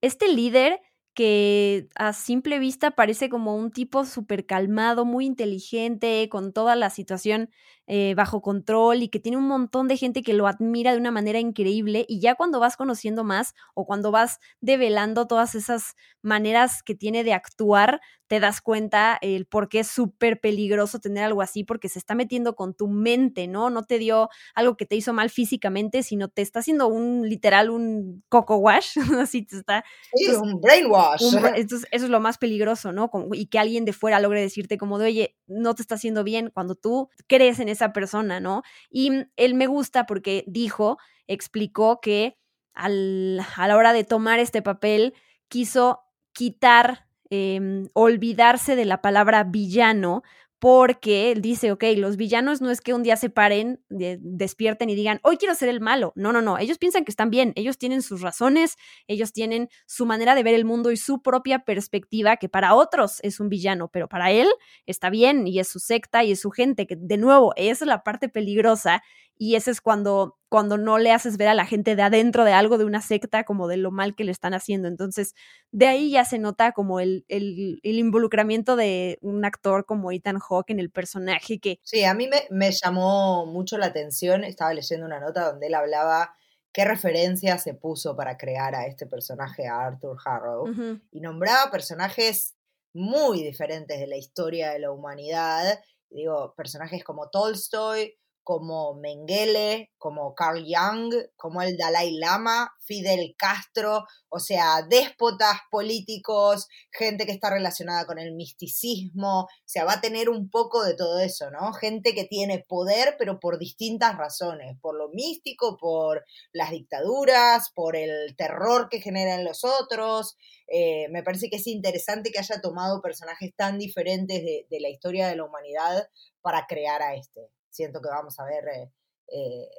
[0.00, 0.80] este líder
[1.18, 6.90] que a simple vista parece como un tipo súper calmado, muy inteligente, con toda la
[6.90, 7.50] situación
[7.90, 11.10] eh, bajo control y que tiene un montón de gente que lo admira de una
[11.10, 16.82] manera increíble y ya cuando vas conociendo más o cuando vas develando todas esas maneras
[16.82, 21.40] que tiene de actuar, te das cuenta el por qué es súper peligroso tener algo
[21.40, 23.70] así porque se está metiendo con tu mente, ¿no?
[23.70, 27.70] No te dio algo que te hizo mal físicamente, sino te está haciendo un literal
[27.70, 29.82] un coco wash, así te está...
[30.14, 31.22] Sí, un brainwash.
[31.56, 33.10] eso es lo más peligroso, ¿no?
[33.32, 36.50] y que alguien de fuera logre decirte como de, oye, no te está haciendo bien
[36.52, 38.62] cuando tú crees en esa persona, ¿no?
[38.90, 42.36] Y mm, él me gusta porque dijo, explicó que
[42.74, 45.14] al, a la hora de tomar este papel
[45.48, 46.00] quiso
[46.32, 50.22] quitar, eh, olvidarse de la palabra villano
[50.58, 54.96] porque él dice, ok, los villanos no es que un día se paren, despierten y
[54.96, 56.12] digan, hoy quiero ser el malo.
[56.16, 60.04] No, no, no, ellos piensan que están bien, ellos tienen sus razones, ellos tienen su
[60.04, 63.88] manera de ver el mundo y su propia perspectiva, que para otros es un villano,
[63.88, 64.48] pero para él
[64.86, 68.02] está bien y es su secta y es su gente, que de nuevo, es la
[68.02, 69.02] parte peligrosa
[69.38, 72.52] y ese es cuando, cuando no le haces ver a la gente de adentro de
[72.52, 74.88] algo, de una secta, como de lo mal que le están haciendo.
[74.88, 75.34] Entonces,
[75.70, 80.70] de ahí ya se nota como el, el, involucramiento de un actor como Ethan Hawke
[80.70, 81.78] en el personaje que...
[81.84, 85.74] Sí, a mí me, me llamó mucho la atención, estaba leyendo una nota donde él
[85.74, 86.34] hablaba
[86.72, 90.66] qué referencia se puso para crear a este personaje, a Arthur Harrow,
[91.10, 92.56] y nombraba personajes
[92.92, 98.16] muy diferentes de la historia de la humanidad, digo, personajes como Tolstoy,
[98.48, 106.66] como Mengele, como Carl Jung, como el Dalai Lama, Fidel Castro, o sea, déspotas políticos,
[106.90, 110.94] gente que está relacionada con el misticismo, o sea, va a tener un poco de
[110.94, 111.74] todo eso, ¿no?
[111.74, 117.96] Gente que tiene poder, pero por distintas razones, por lo místico, por las dictaduras, por
[117.96, 120.38] el terror que generan los otros.
[120.68, 124.88] Eh, me parece que es interesante que haya tomado personajes tan diferentes de, de la
[124.88, 126.08] historia de la humanidad
[126.40, 128.92] para crear a este siento que vamos a ver eh,
[129.28, 129.70] eh,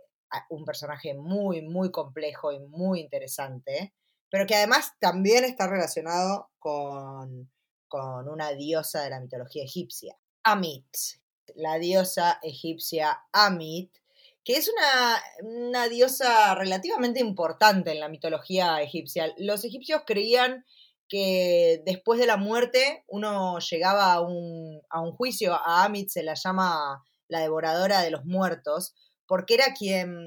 [0.49, 3.93] un personaje muy, muy complejo y muy interesante,
[4.29, 7.51] pero que además también está relacionado con,
[7.89, 10.95] con una diosa de la mitología egipcia, Amit,
[11.55, 13.91] la diosa egipcia Amit,
[14.45, 19.33] que es una, una, diosa relativamente importante en la mitología egipcia.
[19.37, 20.63] Los egipcios creían
[21.09, 26.23] que después de la muerte uno llegaba a un, a un juicio, a Amit se
[26.23, 28.93] la llama la devoradora de los muertos,
[29.25, 30.17] porque era quien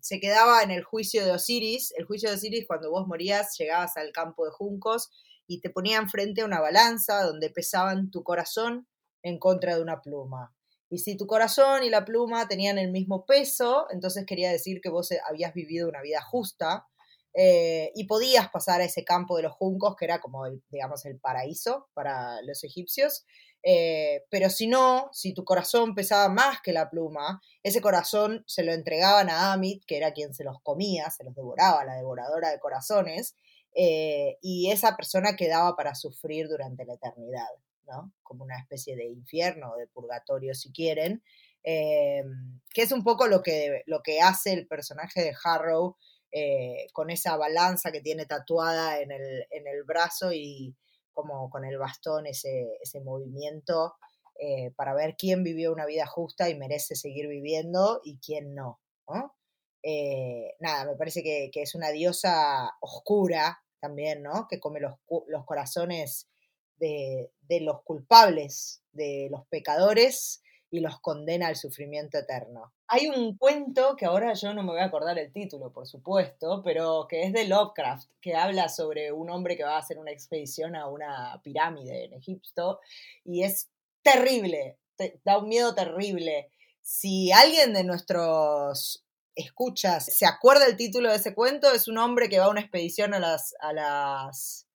[0.00, 1.94] se quedaba en el juicio de Osiris.
[1.96, 5.08] El juicio de Osiris, cuando vos morías, llegabas al campo de juncos
[5.46, 8.86] y te ponían frente a una balanza donde pesaban tu corazón
[9.22, 10.54] en contra de una pluma.
[10.90, 14.88] Y si tu corazón y la pluma tenían el mismo peso, entonces quería decir que
[14.88, 16.86] vos habías vivido una vida justa
[17.34, 21.04] eh, y podías pasar a ese campo de los juncos, que era como, el, digamos,
[21.04, 23.24] el paraíso para los egipcios.
[23.62, 28.62] Eh, pero si no, si tu corazón pesaba más que la pluma, ese corazón se
[28.62, 32.50] lo entregaban a Amit, que era quien se los comía, se los devoraba, la devoradora
[32.50, 33.34] de corazones,
[33.74, 37.48] eh, y esa persona quedaba para sufrir durante la eternidad,
[37.86, 38.12] ¿no?
[38.22, 41.22] Como una especie de infierno o de purgatorio, si quieren,
[41.64, 42.22] eh,
[42.72, 45.96] que es un poco lo que, lo que hace el personaje de Harrow
[46.92, 50.76] con esa balanza que tiene tatuada en el, en el brazo y,
[51.18, 53.96] como con el bastón ese, ese movimiento
[54.38, 58.78] eh, para ver quién vivió una vida justa y merece seguir viviendo y quién no.
[59.82, 64.46] Eh, nada, me parece que, es una diosa oscura también, ¿no?
[64.48, 64.94] Que come los,
[65.26, 66.28] los corazones
[66.76, 72.72] de, de, los culpables, de los pecadores y los condena al sufrimiento eterno.
[72.86, 76.62] Hay un cuento que ahora yo no me voy a acordar el título, por supuesto,
[76.64, 80.12] pero que es de Lovecraft, que habla sobre un hombre que va a hacer una
[80.12, 82.80] expedición a una pirámide en Egipto
[83.24, 83.70] y es
[84.02, 84.78] terrible,
[85.24, 86.50] da un miedo terrible.
[86.80, 89.04] Si alguien de nuestros
[89.34, 92.60] escuchas se acuerda el título de ese cuento, es un hombre que va a una
[92.60, 94.67] expedición a las, a las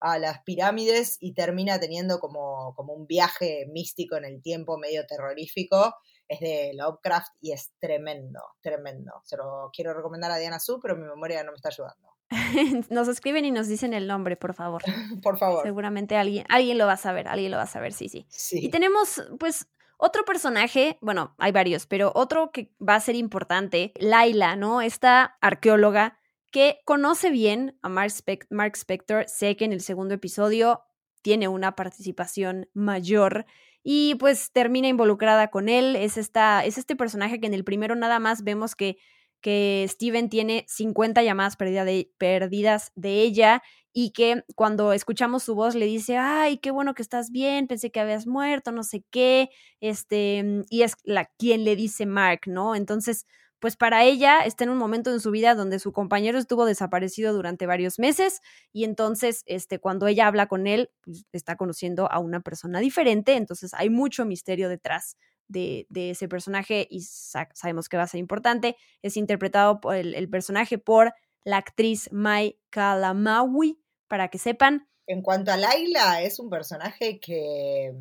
[0.00, 5.06] a las pirámides y termina teniendo como, como un viaje místico en el tiempo medio
[5.06, 5.94] terrorífico.
[6.28, 9.12] Es de Lovecraft y es tremendo, tremendo.
[9.24, 12.08] Se lo quiero recomendar a Diana Su, pero mi memoria no me está ayudando.
[12.90, 14.82] nos escriben y nos dicen el nombre, por favor.
[15.22, 15.62] por favor.
[15.64, 18.26] Seguramente alguien, alguien lo va a saber, alguien lo va a saber, sí, sí.
[18.52, 23.92] Y tenemos, pues, otro personaje, bueno, hay varios, pero otro que va a ser importante,
[23.96, 24.80] Laila, ¿no?
[24.80, 26.17] Esta arqueóloga
[26.50, 28.12] que conoce bien a Mark,
[28.76, 29.24] Spector.
[29.28, 30.82] Sé que en el segundo episodio
[31.22, 33.46] tiene una participación mayor
[33.82, 35.96] y pues termina involucrada con él.
[35.96, 38.96] Es, esta, es este personaje que en el primero nada más vemos que,
[39.40, 45.86] que Steven tiene 50 llamadas perdidas de ella y que cuando escuchamos su voz le
[45.86, 49.48] dice, ay, qué bueno que estás bien, pensé que habías muerto, no sé qué,
[49.80, 52.76] este, y es la quien le dice Mark, ¿no?
[52.76, 53.26] Entonces,
[53.60, 57.32] pues para ella está en un momento en su vida donde su compañero estuvo desaparecido
[57.32, 58.40] durante varios meses
[58.72, 63.34] y entonces este, cuando ella habla con él, pues, está conociendo a una persona diferente,
[63.34, 65.16] entonces hay mucho misterio detrás
[65.48, 68.76] de, ese personaje y sabemos que va a ser importante.
[69.02, 74.88] Es interpretado por el, personaje por la actriz Mai Kalamawi, para que sepan.
[75.06, 77.94] En cuanto a Laila, es un personaje que,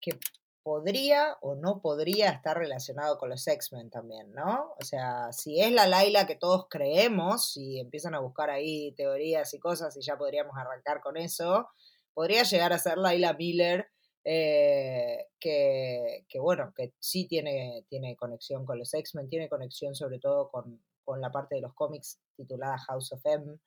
[0.00, 0.18] que
[0.64, 4.72] podría o no podría estar relacionado con los X-Men también, ¿no?
[4.80, 9.52] O sea, si es la Laila que todos creemos y empiezan a buscar ahí teorías
[9.52, 11.68] y cosas y ya podríamos arrancar con eso,
[12.14, 13.88] podría llegar a ser Laila Miller,
[14.24, 20.50] eh, que, bueno, que sí tiene, tiene conexión con los X-Men, tiene conexión sobre todo
[20.50, 20.80] con,
[21.20, 23.58] la parte de los cómics titulada House of M.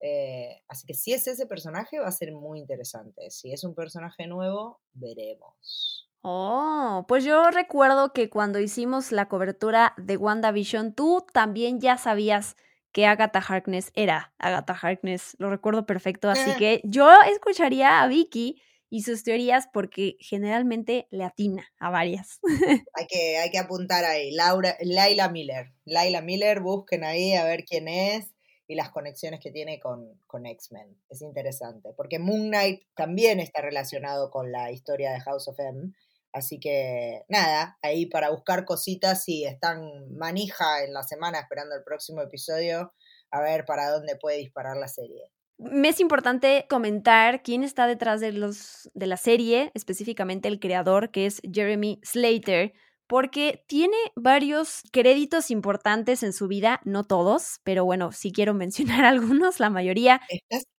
[0.00, 3.30] Eh, así que si es ese personaje va a ser muy interesante.
[3.30, 6.03] Si es un personaje nuevo, veremos.
[6.26, 12.56] Oh, pues yo recuerdo que cuando hicimos la cobertura de WandaVision, tú también ya sabías
[12.92, 18.62] que Agatha Harkness era Agatha Harkness, lo recuerdo perfecto, así que yo escucharía a Vicky
[18.88, 22.38] y sus teorías porque generalmente le atina a varias.
[22.94, 27.64] Hay que, hay que apuntar ahí, Laura, Laila Miller, Laila Miller, busquen ahí a ver
[27.64, 28.30] quién es
[28.66, 30.96] y las conexiones que tiene con, con X-Men.
[31.10, 35.92] Es interesante, porque Moon Knight también está relacionado con la historia de House of M,
[36.34, 39.80] Así que nada, ahí para buscar cositas si están
[40.16, 42.92] manija en la semana esperando el próximo episodio,
[43.30, 45.30] a ver para dónde puede disparar la serie.
[45.58, 51.12] Me es importante comentar quién está detrás de, los, de la serie, específicamente el creador,
[51.12, 52.72] que es Jeremy Slater,
[53.06, 59.04] porque tiene varios créditos importantes en su vida, no todos, pero bueno, si quiero mencionar
[59.04, 60.20] algunos, la mayoría.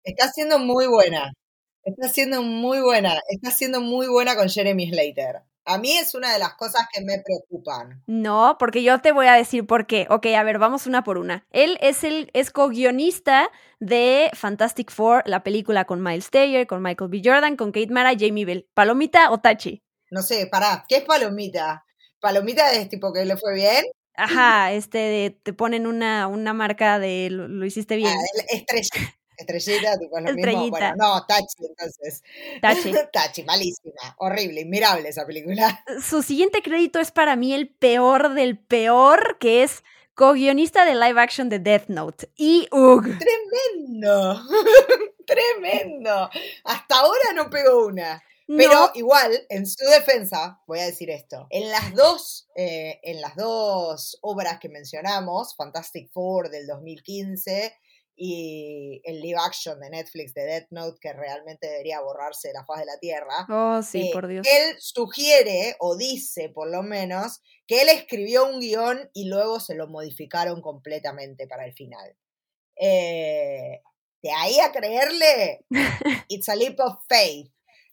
[0.03, 1.33] está siendo muy buena.
[1.85, 5.43] Está siendo muy buena, está siendo muy buena con Jeremy Slater.
[5.67, 8.03] A mí es una de las cosas que me preocupan.
[8.07, 10.07] No, porque yo te voy a decir por qué.
[10.11, 11.47] Ok, a ver, vamos una por una.
[11.51, 17.11] Él es el es co-guionista de Fantastic Four, la película con Miles Taylor, con Michael
[17.11, 17.23] B.
[17.25, 18.69] Jordan, con Kate Mara y Jamie Bell.
[18.75, 19.83] ¿Palomita o Tachi?
[20.11, 21.85] No sé, pará, ¿qué es palomita?
[22.21, 23.85] ¿Palomita es tipo que le fue bien?
[24.17, 28.13] Ajá, este, te ponen una, una marca de lo, hiciste bien.
[28.17, 29.19] Ah, estrella.
[29.37, 30.71] Estrellita, tipo lo mismo.
[30.71, 32.23] Bueno, no, Tachi, entonces.
[32.61, 32.93] Tachi.
[33.13, 34.15] Tachi, malísima.
[34.19, 35.85] Horrible, inmirable esa película.
[36.03, 39.83] Su siguiente crédito es para mí el peor del peor, que es
[40.15, 42.31] co-guionista de live action de Death Note.
[42.37, 43.05] Y ugh.
[43.19, 44.41] Tremendo.
[45.27, 46.31] Tremendo.
[46.65, 48.23] Hasta ahora no pegó una.
[48.47, 51.47] Pero igual, en su defensa, voy a decir esto.
[51.49, 57.75] En las dos, eh, en las dos obras que mencionamos, Fantastic Four del 2015
[58.17, 62.65] y el live action de Netflix de Death Note que realmente debería borrarse de la
[62.65, 63.47] faz de la tierra.
[63.49, 64.47] Oh, sí, eh, por Dios.
[64.47, 69.75] Él sugiere, o dice por lo menos, que él escribió un guion y luego se
[69.75, 72.17] lo modificaron completamente para el final.
[72.77, 73.81] Eh,
[74.23, 75.65] de ahí a creerle,
[76.29, 77.51] it's a leap of faith.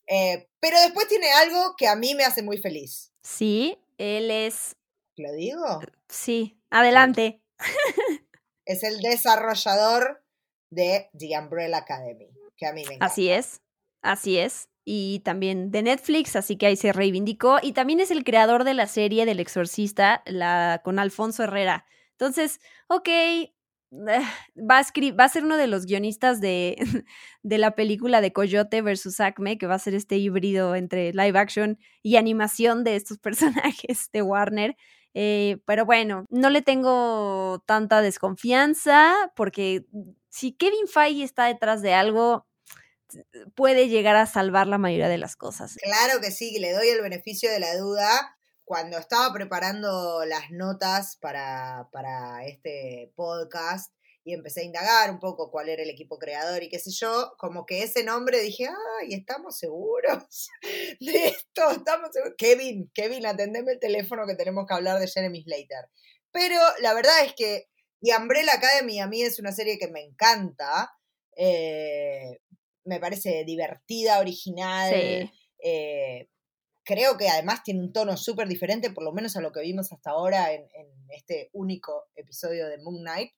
[0.08, 3.12] Eh, pero después tiene algo que a mí me hace muy feliz.
[3.24, 4.76] Sí, él es...
[5.18, 5.82] ¿Lo digo?
[6.10, 7.42] Sí, adelante.
[8.72, 10.24] es el desarrollador
[10.70, 13.06] de The Umbrella Academy, que a mí me encanta.
[13.06, 13.62] Así es,
[14.02, 14.70] así es.
[14.84, 17.60] Y también de Netflix, así que ahí se reivindicó.
[17.62, 21.86] Y también es el creador de la serie del exorcista, la con Alfonso Herrera.
[22.12, 23.10] Entonces, ok,
[23.92, 24.86] va a,
[25.20, 26.78] va a ser uno de los guionistas de,
[27.44, 31.38] de, la película de Coyote versus Acme, que va a ser este híbrido entre live
[31.38, 34.76] action y animación de estos personajes de Warner.
[35.14, 39.86] Eh, pero bueno, no le tengo tanta desconfianza porque
[40.30, 42.48] si Kevin Feige está detrás de algo,
[43.56, 45.76] puede llegar a salvar la mayoría de las cosas.
[45.82, 48.38] Claro que sí, le doy el beneficio de la duda.
[48.64, 55.50] Cuando estaba preparando las notas para, para este podcast, y empecé a indagar un poco
[55.50, 59.14] cuál era el equipo creador y qué sé yo, como que ese nombre dije, ay,
[59.14, 60.50] ¿estamos seguros
[61.00, 61.72] de esto?
[61.72, 62.36] ¿Estamos seguros?
[62.38, 65.90] Kevin, Kevin, atendeme el teléfono que tenemos que hablar de Jeremy Slater.
[66.32, 67.70] Pero la verdad es que
[68.02, 70.92] The Umbrella Academy a mí es una serie que me encanta,
[71.36, 72.40] eh,
[72.84, 74.94] me parece divertida, original,
[75.64, 76.30] eh,
[76.84, 79.92] creo que además tiene un tono súper diferente, por lo menos a lo que vimos
[79.92, 83.32] hasta ahora en, en este único episodio de Moon Knight.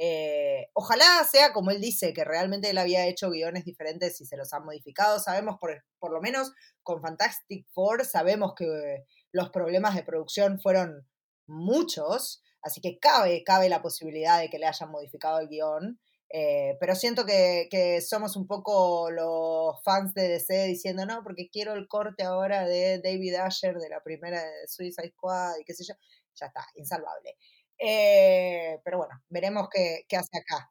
[0.00, 4.36] Eh, ojalá sea como él dice, que realmente él había hecho guiones diferentes y se
[4.36, 5.18] los han modificado.
[5.18, 6.52] Sabemos, por, por lo menos
[6.84, 11.08] con Fantastic Four, sabemos que los problemas de producción fueron
[11.48, 15.98] muchos, así que cabe, cabe la posibilidad de que le hayan modificado el guion.
[16.30, 21.48] Eh, pero siento que, que, somos un poco los fans de DC diciendo, no, porque
[21.50, 25.74] quiero el corte ahora de David Asher de la primera de Suicide Squad y qué
[25.74, 25.94] sé yo.
[26.38, 27.36] Ya está, insalvable.
[27.78, 30.70] Eh, pero bueno, veremos qué, hace acá.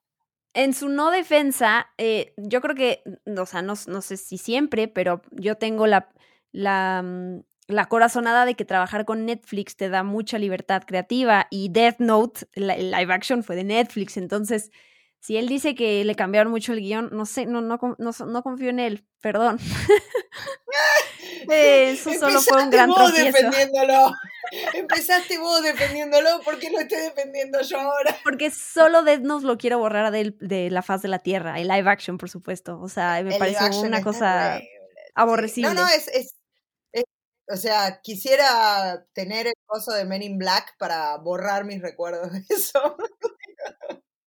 [0.53, 4.87] En su no defensa, eh, yo creo que, o sea, no, no, sé si siempre,
[4.87, 6.09] pero yo tengo la,
[6.51, 11.69] la, mm, la, corazonada de que trabajar con Netflix te da mucha libertad creativa y
[11.69, 14.71] Death Note, la, live action fue de Netflix, entonces
[15.19, 18.43] si él dice que le cambiaron mucho el guion, no sé, no, no, no, no
[18.43, 19.59] confío en él, perdón.
[21.49, 24.11] Eso solo fue un gran vos defendiéndolo.
[24.73, 28.17] Empezaste vos defendiéndolo, ¿por qué lo estoy defendiendo yo ahora?
[28.23, 31.67] Porque solo Death nos lo quiero borrar de, de, la faz de la tierra, el
[31.67, 32.79] live action, por supuesto.
[32.79, 34.61] O sea, me parece una cosa
[35.15, 35.73] aborrecible.
[35.73, 36.37] No, no, es, es,
[37.49, 42.43] o sea, quisiera tener el coso de Men in Black para borrar mis recuerdos de
[42.49, 42.97] eso.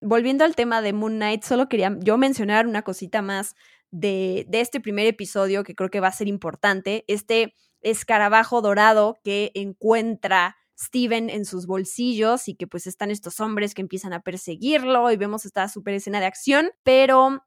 [0.01, 3.55] Volviendo al tema de Moon Knight, solo quería yo mencionar una cosita más
[3.91, 9.51] de, este primer episodio que creo que va a ser importante, este escarabajo dorado que
[9.55, 15.11] encuentra Steven en sus bolsillos y que pues están estos hombres que empiezan a perseguirlo
[15.11, 17.43] y vemos esta super escena de acción, pero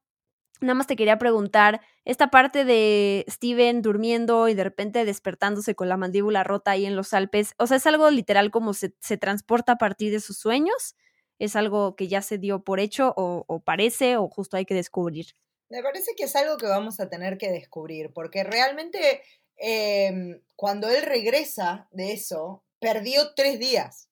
[0.60, 5.88] nada más te quería preguntar, esta parte de Steven durmiendo y de repente despertándose con
[5.88, 9.16] la mandíbula rota ahí en los Alpes, o sea, es algo literal como se, se
[9.16, 10.96] transporta a partir de sus sueños,
[11.38, 14.74] es algo que ya se dio por hecho o, o parece o justo hay que
[14.74, 15.26] descubrir.
[15.70, 19.22] Me parece que es algo que vamos a tener que descubrir, porque realmente
[19.56, 24.08] em, cuando él regresa de eso, perdió tres días.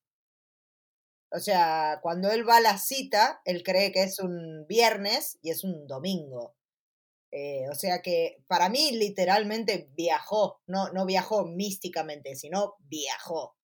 [1.31, 5.51] O sea, cuando él va a la cita, él cree que es un viernes y
[5.51, 6.55] es un domingo.
[7.31, 13.57] Eh, o sea que para mí literalmente viajó, no, no viajó místicamente, sino viajó.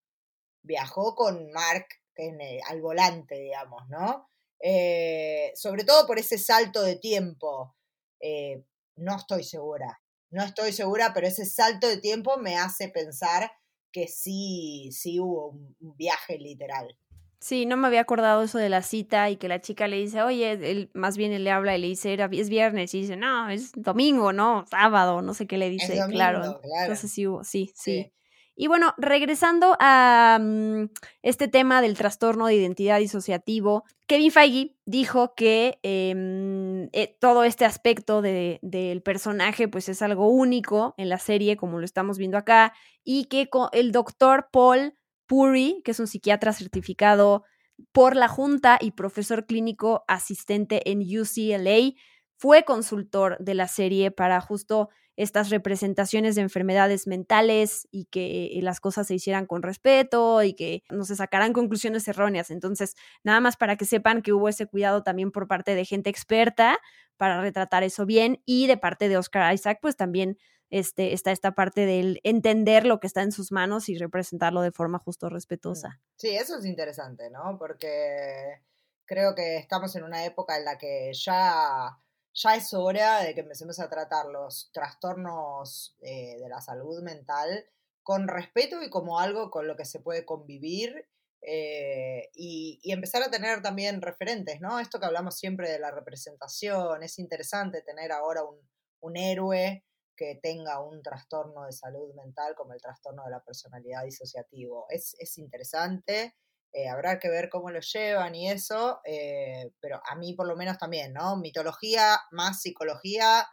[0.62, 1.86] Viajó con Mark
[2.16, 4.28] en al volante, digamos, ¿no?
[4.61, 7.76] Eh, sobre todo por ese salto de tiempo.
[8.20, 8.64] Eh,
[8.96, 10.00] no estoy segura,
[10.30, 13.50] no estoy segura, pero ese salto de tiempo me hace pensar
[13.92, 16.98] que sí, sí hubo un viaje literal.
[17.40, 20.22] Sí, no me había acordado eso de la cita y que la chica le dice,
[20.22, 23.48] oye, él, más bien él le habla y le dice, es viernes, y dice, no,
[23.48, 26.60] es domingo, no, sábado, no sé qué le dice, claro.
[26.80, 28.12] Entonces sí hubo, sí, sí,
[28.61, 30.88] Y bueno, regresando a mm,
[31.22, 37.64] este tema del trastorno de identidad disociativo, Kevin Feige dijo que em, eh, todo este
[37.64, 42.36] aspecto de, del personaje pues es algo único en la serie, como lo estamos viendo
[42.36, 42.72] acá,
[43.04, 44.92] y que el doctor Paul
[45.28, 47.44] Puri, que es un psiquiatra certificado
[47.92, 51.92] por la Junta y profesor clínico asistente en UCLA,
[52.36, 54.88] fue consultor de la serie para justo
[55.18, 60.84] estas representaciones de enfermedades mentales y que las cosas se hicieran con respeto y que
[60.90, 62.52] no se sacaran conclusiones erróneas.
[62.52, 62.94] Entonces,
[63.24, 66.78] nada más para que sepan que hubo ese cuidado también por parte de gente experta
[67.16, 70.38] para retratar eso bien y de parte de Oscar Isaac, pues también
[70.70, 74.70] este, está esta parte del entender lo que está en sus manos y representarlo de
[74.70, 76.00] forma justo respetuosa.
[76.16, 77.56] Sí, eso es interesante, ¿no?
[77.58, 78.62] Porque
[79.04, 81.98] creo que estamos en una época en la que ya,
[82.43, 87.66] ya es hora de que empecemos a tratar los trastornos eh, de la salud mental
[88.03, 91.09] con respeto y como algo con lo que se puede convivir
[91.43, 94.80] eh, y, empezar a tener también referentes, ¿no?
[94.80, 98.59] Esto que hablamos siempre de la representación, es interesante tener ahora un,
[99.01, 99.84] un héroe
[100.18, 104.86] que tenga un trastorno de salud mental como el trastorno de la personalidad disociativo.
[104.91, 106.34] Es, interesante,
[106.78, 110.54] eh, habrá que ver cómo lo llevan y eso, eh, pero a mí por lo
[110.54, 111.36] menos también, ¿no?
[111.36, 113.48] Mitología más psicología,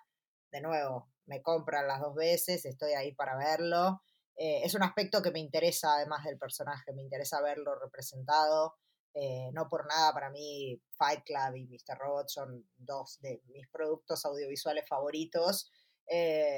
[0.51, 4.03] de nuevo, me compran las dos veces, estoy ahí para verlo.
[4.37, 8.75] Eh, es un aspecto que me interesa además del personaje, me interesa verlo representado.
[9.53, 11.97] no por nada, para mí Fight Club y Mr.
[11.97, 15.71] Robot son dos de mis productos audiovisuales favoritos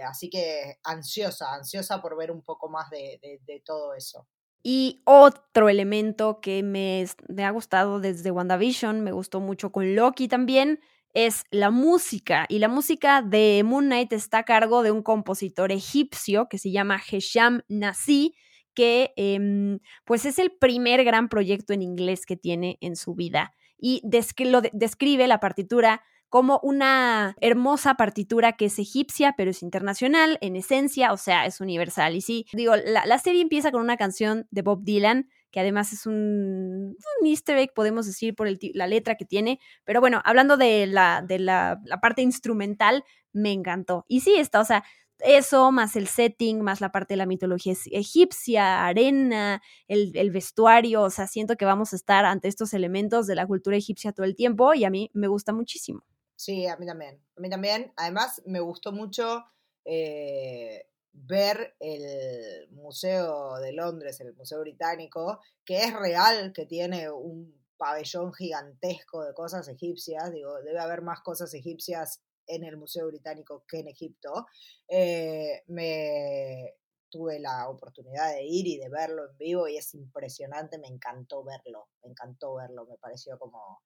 [0.06, 4.28] así que ansiosa, ansiosa por ver un poco más de, todo eso.
[4.70, 7.06] Y otro elemento que me,
[7.42, 10.82] ha gustado desde WandaVision, me gustó mucho con Loki también,
[11.14, 12.46] es la música.
[12.50, 16.72] Y la música de Moon Knight está a cargo de un compositor egipcio que se
[16.72, 18.36] llama Hesham Nasi,
[18.74, 23.54] que em, pues es el primer gran proyecto en inglés que tiene en su vida.
[23.78, 24.02] Y
[24.40, 30.56] lo describe la partitura como una hermosa partitura que es egipcia, pero es internacional en
[30.56, 32.16] esencia, o sea, es universal.
[32.16, 36.06] Y sí, digo, la, serie empieza con una canción de Bob Dylan, que además es
[36.06, 39.60] un, easter egg, podemos decir, por la letra que tiene.
[39.86, 44.06] Pero bueno, hablando de, la, de la, parte instrumental, me encantó.
[44.08, 44.84] Y sí, está, o sea,
[45.20, 51.04] eso, más el setting, más la parte de la mitología egipcia, arena, el, el, vestuario,
[51.04, 54.26] o sea, siento que vamos a estar ante estos elementos de la cultura egipcia todo
[54.26, 56.04] el tiempo y a mí me gusta muchísimo.
[56.38, 57.20] Sí, a mí también.
[57.36, 57.92] A mí también.
[57.98, 59.44] Además, me gustó mucho
[59.84, 67.58] eh, ver el Museo de Londres, el Museo Británico, que es real, que tiene un
[67.76, 70.32] pabellón gigantesco de cosas egipcias.
[70.32, 74.46] Digo, debe haber más cosas egipcias en el Museo Británico que en Egipto.
[74.88, 76.76] Eh, me
[77.10, 81.44] tuve la oportunidad de ir y de verlo en vivo y es impresionante, me encantó
[81.44, 83.82] verlo, me encantó verlo, me pareció como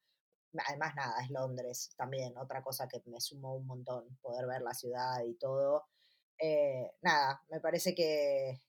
[0.68, 4.74] además nada, es Londres también, otra cosa que me sumó un montón, poder ver la
[4.74, 5.86] ciudad y todo.
[6.40, 8.62] Eh, nada, me parece que,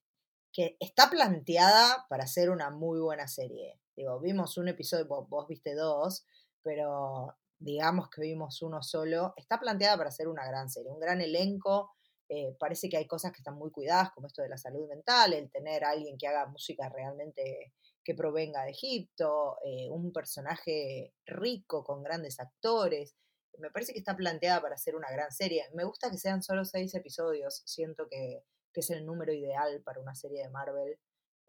[0.52, 3.80] que está planteada para ser una muy buena serie.
[3.96, 6.26] Digo, vimos un episodio, vos, viste dos,
[6.62, 9.34] pero digamos que vimos uno solo.
[9.36, 11.90] Está planteada para ser una gran serie, un gran elenco.
[12.28, 15.32] Eh, parece que hay cosas que están muy cuidadas, como esto de la salud mental,
[15.32, 17.72] el tener a alguien que haga música realmente
[18.04, 23.14] que provenga de Egipto, eh, un personaje rico con grandes actores.
[23.58, 25.64] Me parece que está planteada para ser una gran serie.
[25.74, 27.62] Me gusta que sean solo seis episodios.
[27.64, 28.44] Siento que,
[28.74, 30.98] es el número ideal para una serie de Marvel.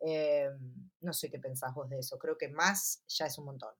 [0.05, 0.49] Eh,
[0.99, 2.17] no sé qué pensás vos de eso.
[2.17, 3.73] Creo que más ya es un montón.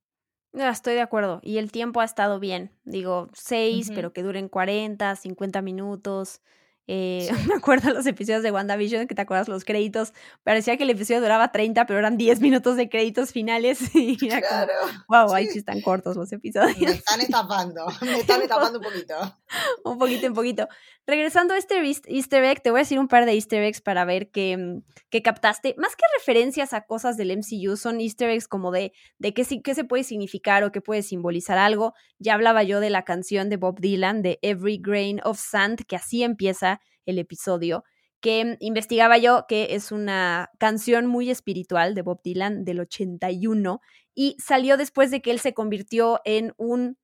[0.54, 1.40] No, estoy de acuerdo.
[1.44, 2.72] Y el tiempo ha estado bien.
[2.84, 6.42] Digo, seis, pero que duren 40, 50 minutos.
[6.88, 10.14] Eh, me acuerdo los episodios de WandaVision, que te acuerdas los créditos,
[10.44, 14.42] parecía que el episodio duraba 30, pero eran 10 minutos de créditos finales y era
[14.42, 14.74] Claro.
[15.08, 15.36] wow, sí.
[15.36, 16.92] ahí sí están cortos los Me episodios.
[16.92, 19.16] están estafando, me están estafando un poquito.
[19.84, 20.68] un poquito en poquito.
[21.06, 23.82] Regresando a este eas- easter egg, te voy a decir un par de easter eggs
[23.82, 25.76] para ver que, mm, captaste.
[25.78, 29.76] Más que referencias a cosas del MCU, son easter eggs como de, de qué, qué
[29.76, 31.94] se puede significar o qué puede simbolizar algo.
[32.20, 35.96] Ya hablaba yo de la canción de Bob Dylan, de Every Grain of Sand, que
[35.96, 37.84] así empieza el episodio,
[38.22, 43.82] que mm, investigaba yo que es una canción muy espiritual de Bob Dylan del 81
[44.16, 46.98] y salió después de que él se convirtió en un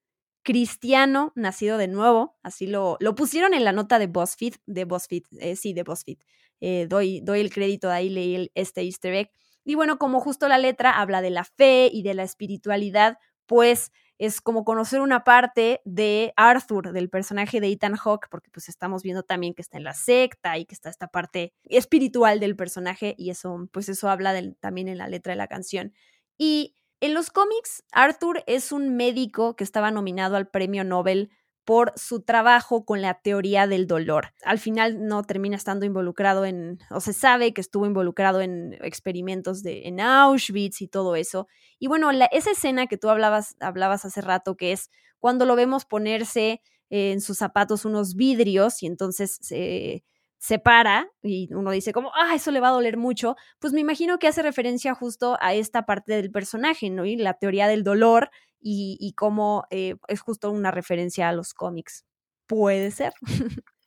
[0.43, 5.23] cristiano nacido de nuevo, así lo, lo pusieron en la nota de BuzzFeed, de BuzzFeed,
[5.39, 6.17] eh, sí, de BuzzFeed.
[6.61, 9.31] Eh, doy, doy el crédito, de ahí leí el- este easter egg.
[9.63, 13.91] Y bueno, como justo la letra habla de la fe y de la espiritualidad, pues
[14.17, 19.01] es como conocer una parte de Arthur, del personaje de Ethan Hawke, porque pues estamos
[19.03, 23.15] viendo también que está en la secta y que está esta parte espiritual del personaje
[23.17, 25.93] y eso, pues eso habla también en la letra de la canción.
[26.37, 31.31] Y en los cómics, Arthur es un médico que estaba nominado al premio Nobel
[31.65, 34.33] por su trabajo con la teoría del dolor.
[34.43, 39.61] Al final no termina estando involucrado en, o se sabe que estuvo involucrado en experimentos
[39.61, 41.47] de, en Auschwitz y todo eso.
[41.77, 44.89] Y bueno, la- esa escena que tú hablabas, hablabas hace rato, que es
[45.19, 50.03] cuando lo vemos ponerse eh, en sus zapatos unos vidrios y entonces se
[50.39, 54.19] separa y uno dice como, ah, eso le va a doler mucho, pues me imagino
[54.19, 57.05] que hace referencia justo a esta parte del personaje, ¿no?
[57.05, 61.53] Y la teoría del dolor y, y cómo eh, es justo una referencia a los
[61.53, 62.05] cómics.
[62.47, 63.13] Puede ser.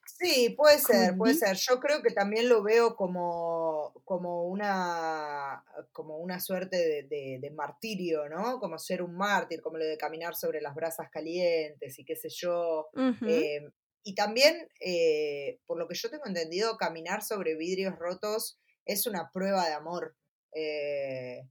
[0.05, 1.57] Sí, puede ser, puede ser.
[1.57, 7.51] Yo creo que también lo veo como, como una como una suerte de, de- de
[7.51, 8.59] martirio, ¿no?
[8.61, 12.29] Como ser un mártir, como lo de caminar sobre las brasas calientes y qué sé
[12.31, 12.89] yo.
[13.25, 13.61] Eh,
[14.05, 19.31] y también, eh, por lo que yo tengo entendido, caminar sobre vidrios rotos es una
[19.33, 20.17] prueba de amor.
[20.55, 21.49] Eh,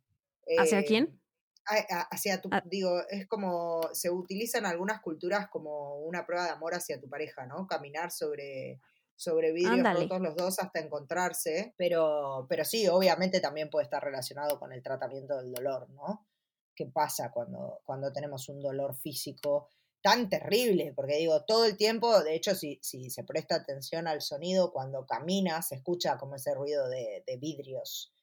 [0.58, 1.22] ¿Hacia eh, quién?
[1.66, 2.62] a- a- hacia tu, Ah.
[2.66, 7.08] digo, es como, se utiliza en algunas culturas como una prueba de amor hacia tu
[7.10, 7.68] pareja, ¿no?
[7.68, 8.80] Caminar sobre,
[9.16, 14.60] sobre vidrios rotos los dos hasta encontrarse, pero, pero sí, obviamente también puede estar relacionado
[14.60, 16.28] con el tratamiento del dolor, ¿no?
[16.76, 19.70] ¿Qué pasa cuando, cuando tenemos un dolor físico
[20.02, 20.93] tan terrible?
[20.95, 25.06] Porque digo, todo el tiempo, de hecho, si, si se presta atención al sonido, cuando
[25.06, 28.14] camina se escucha como ese ruido de, vidrios.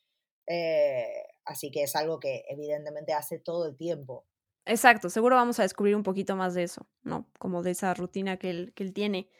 [0.46, 4.26] Eh, así que es algo que evidentemente hace todo el tiempo.
[4.64, 7.30] Exacto, seguro vamos a descubrir un poquito más de eso, ¿no?
[7.38, 9.30] Como de esa rutina que él, que él tiene.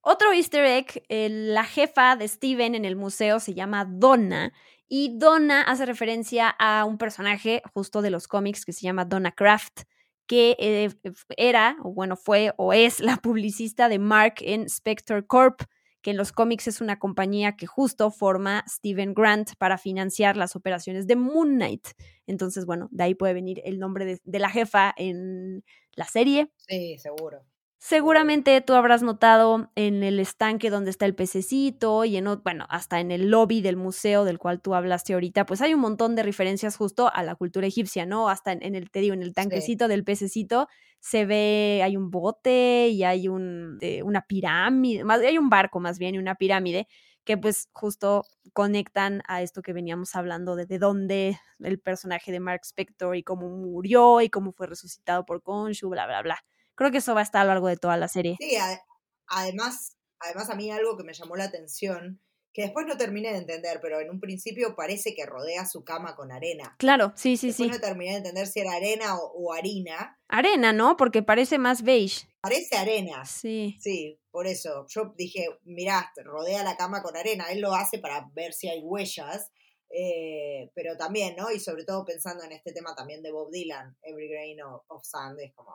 [0.00, 4.52] Otro easter egg, la jefa de Steven en el museo se llama Donna
[4.88, 9.32] y Donna hace referencia a un personaje justo de los cómics que se llama Donna
[9.32, 9.82] Kraft,
[10.26, 10.90] que eh,
[11.36, 15.62] era, o bueno, fue o es la publicista de Mark en Spectre Corp,
[16.02, 20.54] que en los cómics es una compañía que justo forma Steven Grant para financiar las
[20.54, 21.88] operaciones de Moon Knight.
[22.26, 25.64] Entonces, bueno, de ahí puede venir el nombre de, de la jefa en
[25.96, 26.50] la serie.
[26.68, 27.44] Sí, seguro.
[27.88, 32.98] Seguramente tú habrás notado en el estanque donde está el pececito y en, bueno, hasta
[32.98, 36.24] en el lobby del museo del cual tú hablaste ahorita, pues hay un montón de
[36.24, 38.28] referencias justo a la cultura egipcia, ¿no?
[38.28, 40.66] Hasta en, en el, te digo, en el tanquecito del pececito
[40.98, 45.78] se ve, hay un bote y hay un, eh, una pirámide, más, hay un barco
[45.78, 46.88] más bien y una pirámide
[47.22, 52.40] que pues justo conectan a esto que veníamos hablando de, de dónde el personaje de
[52.40, 56.44] Mark Spector y cómo murió y cómo fue resucitado por Khonshu, bla, bla, bla.
[56.76, 58.36] Creo que eso va a estar a lo largo de toda la serie.
[58.38, 58.80] Sí, a-
[59.28, 62.20] además, además a mí algo que me llamó la atención,
[62.52, 66.16] que después no terminé de entender, pero en un principio parece que rodea su cama
[66.16, 66.74] con arena.
[66.78, 67.72] Claro, sí, sí, después sí.
[67.74, 70.18] no terminé de entender si era arena o, o harina.
[70.28, 70.96] Arena, ¿no?
[70.96, 72.26] Porque parece más beige.
[72.40, 73.24] Parece arena.
[73.26, 73.76] Sí.
[73.80, 74.86] Sí, por eso.
[74.88, 77.44] Yo dije, mirá, rodea la cama con arena.
[77.50, 79.50] Él lo hace para ver si hay huellas.
[79.90, 81.50] eh, pero también, ¿no?
[81.52, 85.04] Y sobre todo pensando en este tema también de Bob Dylan, Every Grain of, of
[85.04, 85.70] Sand, es como,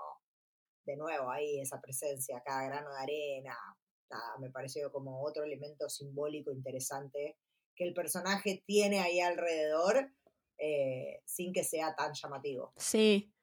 [0.85, 3.57] de nuevo, ahí esa presencia, cada grano de arena.
[4.09, 7.37] Nada, me pareció como otro elemento simbólico interesante
[7.75, 10.11] que el personaje tiene ahí alrededor
[10.57, 12.73] eh, sin que sea tan llamativo.
[12.77, 13.33] Sí.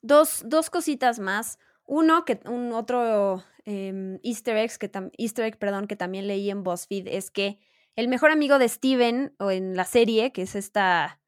[0.00, 1.58] Dos, dos cositas más.
[1.86, 6.64] Uno, que un otro em, easter, egg que easter egg perdón, que también leí en
[6.64, 7.58] BuzzFeed es que
[7.96, 11.20] el mejor amigo de Steven o en la serie, que es esta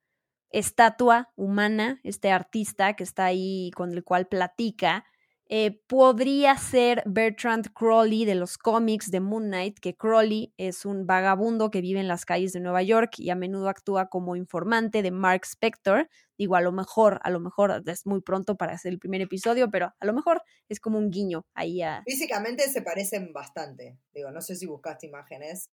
[0.51, 5.05] estatua humana, este artista que está ahí con el cual platica,
[5.49, 11.07] eh, podría ser Bertrand Crowley de los cómics de Moon Knight, que Crowley es un
[11.07, 15.03] vagabundo que vive en las calles de Nueva York y a menudo actúa como informante
[15.03, 16.09] de Mark Spector.
[16.37, 19.71] Digo, a lo mejor, a lo mejor es muy pronto para hacer el primer episodio,
[19.71, 21.81] pero a lo mejor es como un guiño ahí.
[22.05, 23.99] Físicamente se parecen bastante.
[24.13, 25.71] Digo, no sé si buscaste imágenes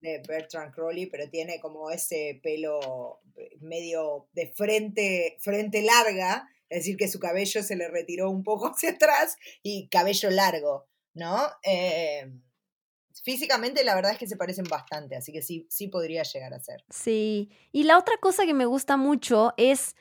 [0.00, 6.78] de Bertrand Crowley, pero tiene como ese pelo eh, medio de frente, frente larga, es
[6.78, 11.38] decir, que su cabello se le retiró un poco hacia atrás y cabello largo, ¿no?
[11.62, 12.32] Eh,
[13.22, 16.60] físicamente la verdad es que se parecen bastante, así que sí, sí podría llegar a
[16.60, 16.82] ser.
[16.88, 19.96] Sí, y la otra cosa que me gusta mucho es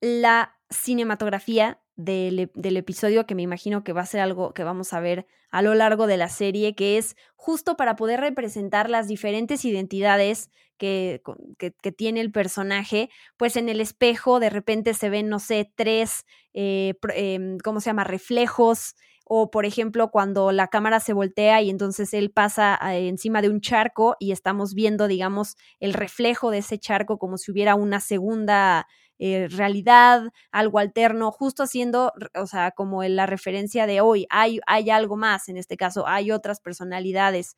[0.00, 5.00] la cinematografía del, episodio, que me imagino que va a ser algo que vamos a
[5.00, 9.64] ver a lo largo de la serie, que es justo para poder representar las diferentes
[9.64, 11.22] identidades que,
[11.96, 16.94] tiene el personaje, pues en el espejo de repente se ven, no sé, tres, eh,
[17.14, 18.94] eh, ¿cómo se llama?, reflejos
[19.28, 23.60] o por ejemplo cuando la cámara se voltea y entonces él pasa encima de un
[23.60, 28.86] charco y estamos viendo, digamos, el reflejo de ese charco como si hubiera una segunda
[29.18, 34.90] eh, realidad, algo alterno, justo haciendo, o sea, como la referencia de hoy, hay, hay
[34.90, 37.56] algo más, en este caso, hay otras personalidades.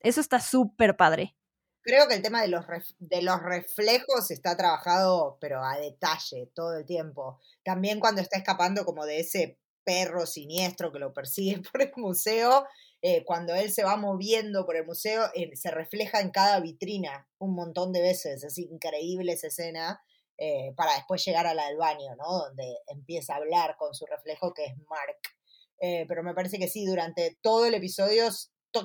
[0.00, 1.34] Eso está súper padre.
[1.82, 2.64] Creo que el tema de los,
[2.98, 7.40] de los reflejos está trabajado, pero a detalle, todo el tiempo.
[7.62, 12.66] También cuando está escapando como de ese perro siniestro que lo persigue por el museo,
[13.02, 17.28] eh, cuando él se va moviendo por el museo, eh, se refleja en cada vitrina
[17.38, 18.42] un montón de veces.
[18.44, 20.02] Es increíble esa escena.
[20.36, 22.38] Eh, para después llegar a la del baño, ¿no?
[22.46, 25.18] Donde empieza a hablar con su reflejo que es Mark.
[25.80, 28.28] Eh, pero me parece que sí, durante todo el episodio,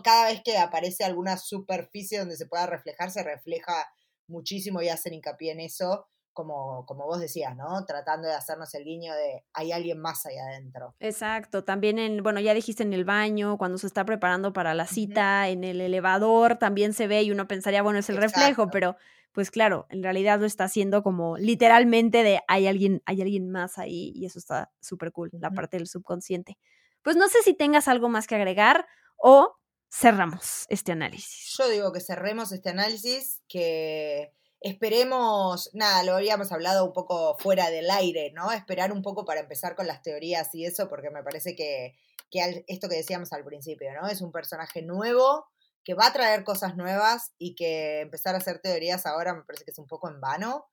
[0.03, 3.89] cada vez que aparece alguna superficie donde se pueda reflejar, se refleja
[4.27, 7.83] muchísimo y hacen hincapié en eso, como, como vos decías, ¿no?
[7.85, 10.95] Tratando de hacernos el guiño de hay alguien más ahí adentro.
[10.99, 14.85] Exacto, también en, bueno, ya dijiste en el baño, cuando se está preparando para la
[14.85, 18.39] cita, en el elevador también se ve y uno pensaría, bueno, es el Exacto.
[18.39, 18.95] reflejo, pero
[19.31, 23.77] pues claro, en realidad lo está haciendo como literalmente de hay alguien, hay alguien más
[23.77, 26.57] ahí y eso está súper cool, la parte del subconsciente.
[27.03, 29.55] Pues no sé si tengas algo más que agregar o
[29.91, 31.55] cerramos este análisis.
[31.57, 37.69] Yo digo que cerremos este análisis, que esperemos, nada, lo habíamos hablado un poco fuera
[37.69, 38.51] del aire, ¿no?
[38.51, 41.95] Esperar un poco para empezar con las teorías y eso, porque me parece que,
[42.29, 44.07] que esto que decíamos al principio, ¿no?
[44.07, 45.47] Es un personaje nuevo,
[45.89, 49.65] que va a traer cosas nuevas y que empezar a hacer teorías ahora me parece
[49.65, 50.67] que es un poco en vano.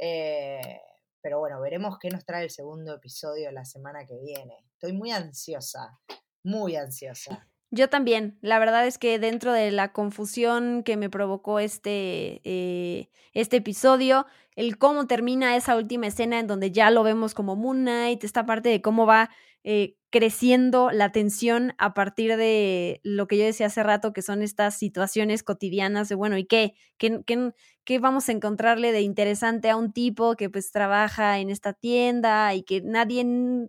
[0.00, 0.80] Eh,
[1.20, 4.64] pero bueno, veremos qué nos trae el segundo episodio la semana que viene.
[4.72, 5.98] Estoy muy ansiosa,
[6.42, 7.46] muy ansiosa.
[7.70, 8.38] Yo también.
[8.40, 14.24] La verdad es que dentro de la confusión que me provocó este, eh, este episodio,
[14.56, 18.46] el cómo termina esa última escena en donde ya lo vemos como Moon Knight, esta
[18.46, 19.28] parte de cómo va
[19.64, 24.42] eh, creciendo la tensión a partir de lo que yo decía hace rato, que son
[24.42, 26.74] estas situaciones cotidianas de, bueno, ¿y qué?
[26.98, 27.52] ¿Qué, qué,
[27.84, 32.54] qué vamos a encontrarle de interesante a un tipo que pues trabaja en esta tienda
[32.54, 33.26] y que nadie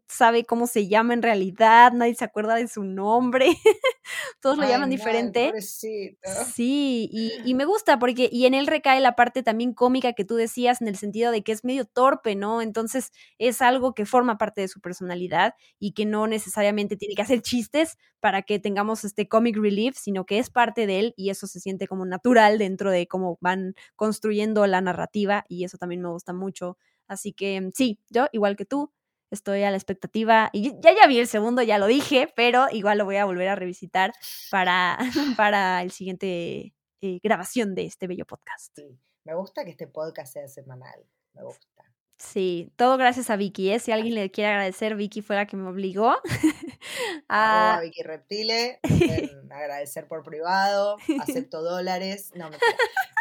[0.08, 3.48] sabe cómo se llama en realidad, nadie se acuerda de su nombre,
[4.42, 5.52] todos lo Ay, llaman no, diferente.
[5.62, 10.26] Sí, y, y, me gusta porque, y en él recae la parte también cómica que
[10.26, 12.62] tú decías en el sentido de que es medio torpe, ¿no?
[12.62, 17.24] Entonces es algo que forma parte de su personalidad y que no necesariamente tiene que
[17.24, 21.30] hacer chistes para que tengamos este comic relief, sino que es parte de él y
[21.30, 26.02] eso se siente como natural dentro de cómo van construyendo la narrativa y eso también
[26.02, 26.78] me gusta mucho.
[27.10, 28.94] Así que sí, yo igual que tú,
[29.30, 33.00] estoy a la expectativa y ya ya vi el segundo, ya lo dije, pero igual
[33.00, 34.14] lo voy a volver a revisitar
[34.50, 34.98] para,
[35.38, 38.74] para el siguiente eh, grabación de este bello podcast.
[38.74, 41.93] Sí, me gusta que este podcast sea semanal, me gusta.
[42.18, 43.72] Sí, todo gracias a Vicky.
[43.72, 43.80] ¿eh?
[43.80, 46.16] Si alguien le quiere agradecer, Vicky fue la que me obligó.
[47.30, 48.80] a Vicky Reptile,
[49.52, 52.32] agradecer por privado, acepto dólares.
[52.36, 52.58] No, me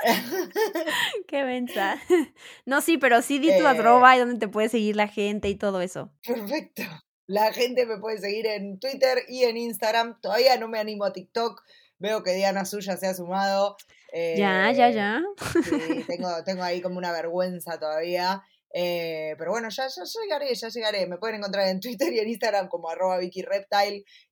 [1.28, 2.01] Qué mensa.
[2.64, 5.49] No, sí, pero sí di tu eh, arroba y donde te puede seguir la gente
[5.49, 6.12] y todo eso.
[6.26, 6.82] Perfecto.
[7.26, 10.20] La gente me puede seguir en Twitter y en Instagram.
[10.20, 11.62] Todavía no me animo a TikTok.
[11.99, 13.76] Veo que Diana Suya se ha sumado.
[14.12, 15.22] Eh, ya, ya, ya.
[15.64, 18.43] Sí, tengo, tengo ahí como una vergüenza todavía.
[18.74, 21.06] Eh, pero bueno, ya, llegaré, ya llegaré.
[21.06, 23.44] Me pueden encontrar en Twitter y en Instagram como arroba Vicky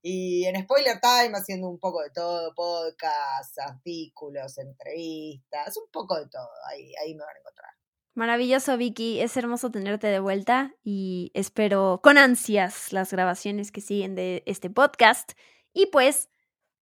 [0.02, 6.28] y en Spoiler Time haciendo un poco de todo, podcasts, artículos, entrevistas, un poco de
[6.28, 6.48] todo.
[6.70, 7.70] Ahí, ahí me van a encontrar.
[8.14, 9.20] Maravilloso, Vicky.
[9.20, 14.68] Es hermoso tenerte de vuelta y espero con ansias las grabaciones que siguen de este
[14.68, 15.32] podcast.
[15.72, 16.28] Y pues,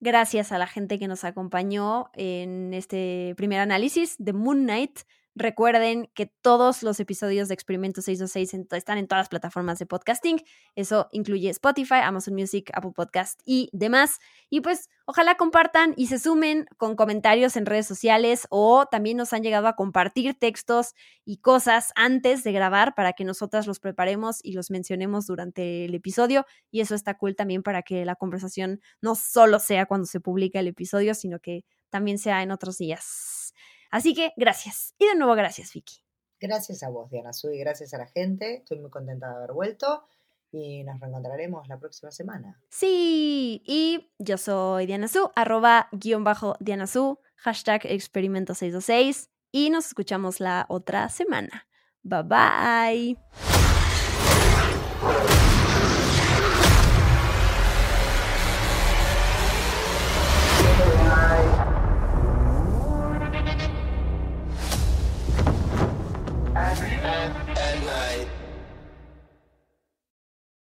[0.00, 5.00] gracias a la gente que nos acompañó en este primer análisis de Moon Knight.
[5.34, 10.42] Recuerden que todos los episodios de Experimento 626 están en todas las plataformas de podcasting.
[10.74, 14.18] Eso incluye Spotify, Amazon Music, Apple Podcast y demás.
[14.50, 19.32] Y pues ojalá compartan y se sumen con comentarios en redes sociales o también nos
[19.32, 24.40] han llegado a compartir textos y cosas antes de grabar para que nosotras los preparemos
[24.42, 26.46] y los mencionemos durante el episodio.
[26.72, 30.58] Y eso está cool también para que la conversación no solo sea cuando se publica
[30.58, 33.52] el episodio, sino que también sea en otros días.
[33.90, 34.94] Así que gracias.
[34.98, 35.96] Y de nuevo gracias, Vicky.
[36.40, 38.56] Gracias a vos, Diana Su, y gracias a la gente.
[38.56, 40.04] Estoy muy contenta de haber vuelto
[40.50, 42.60] y nos reencontraremos la próxima semana.
[42.70, 49.70] Sí, y yo soy Diana Su, arroba guion bajo Diana Su, hashtag experimento 626 y
[49.70, 51.66] nos escuchamos la otra semana.
[52.02, 53.18] Bye bye.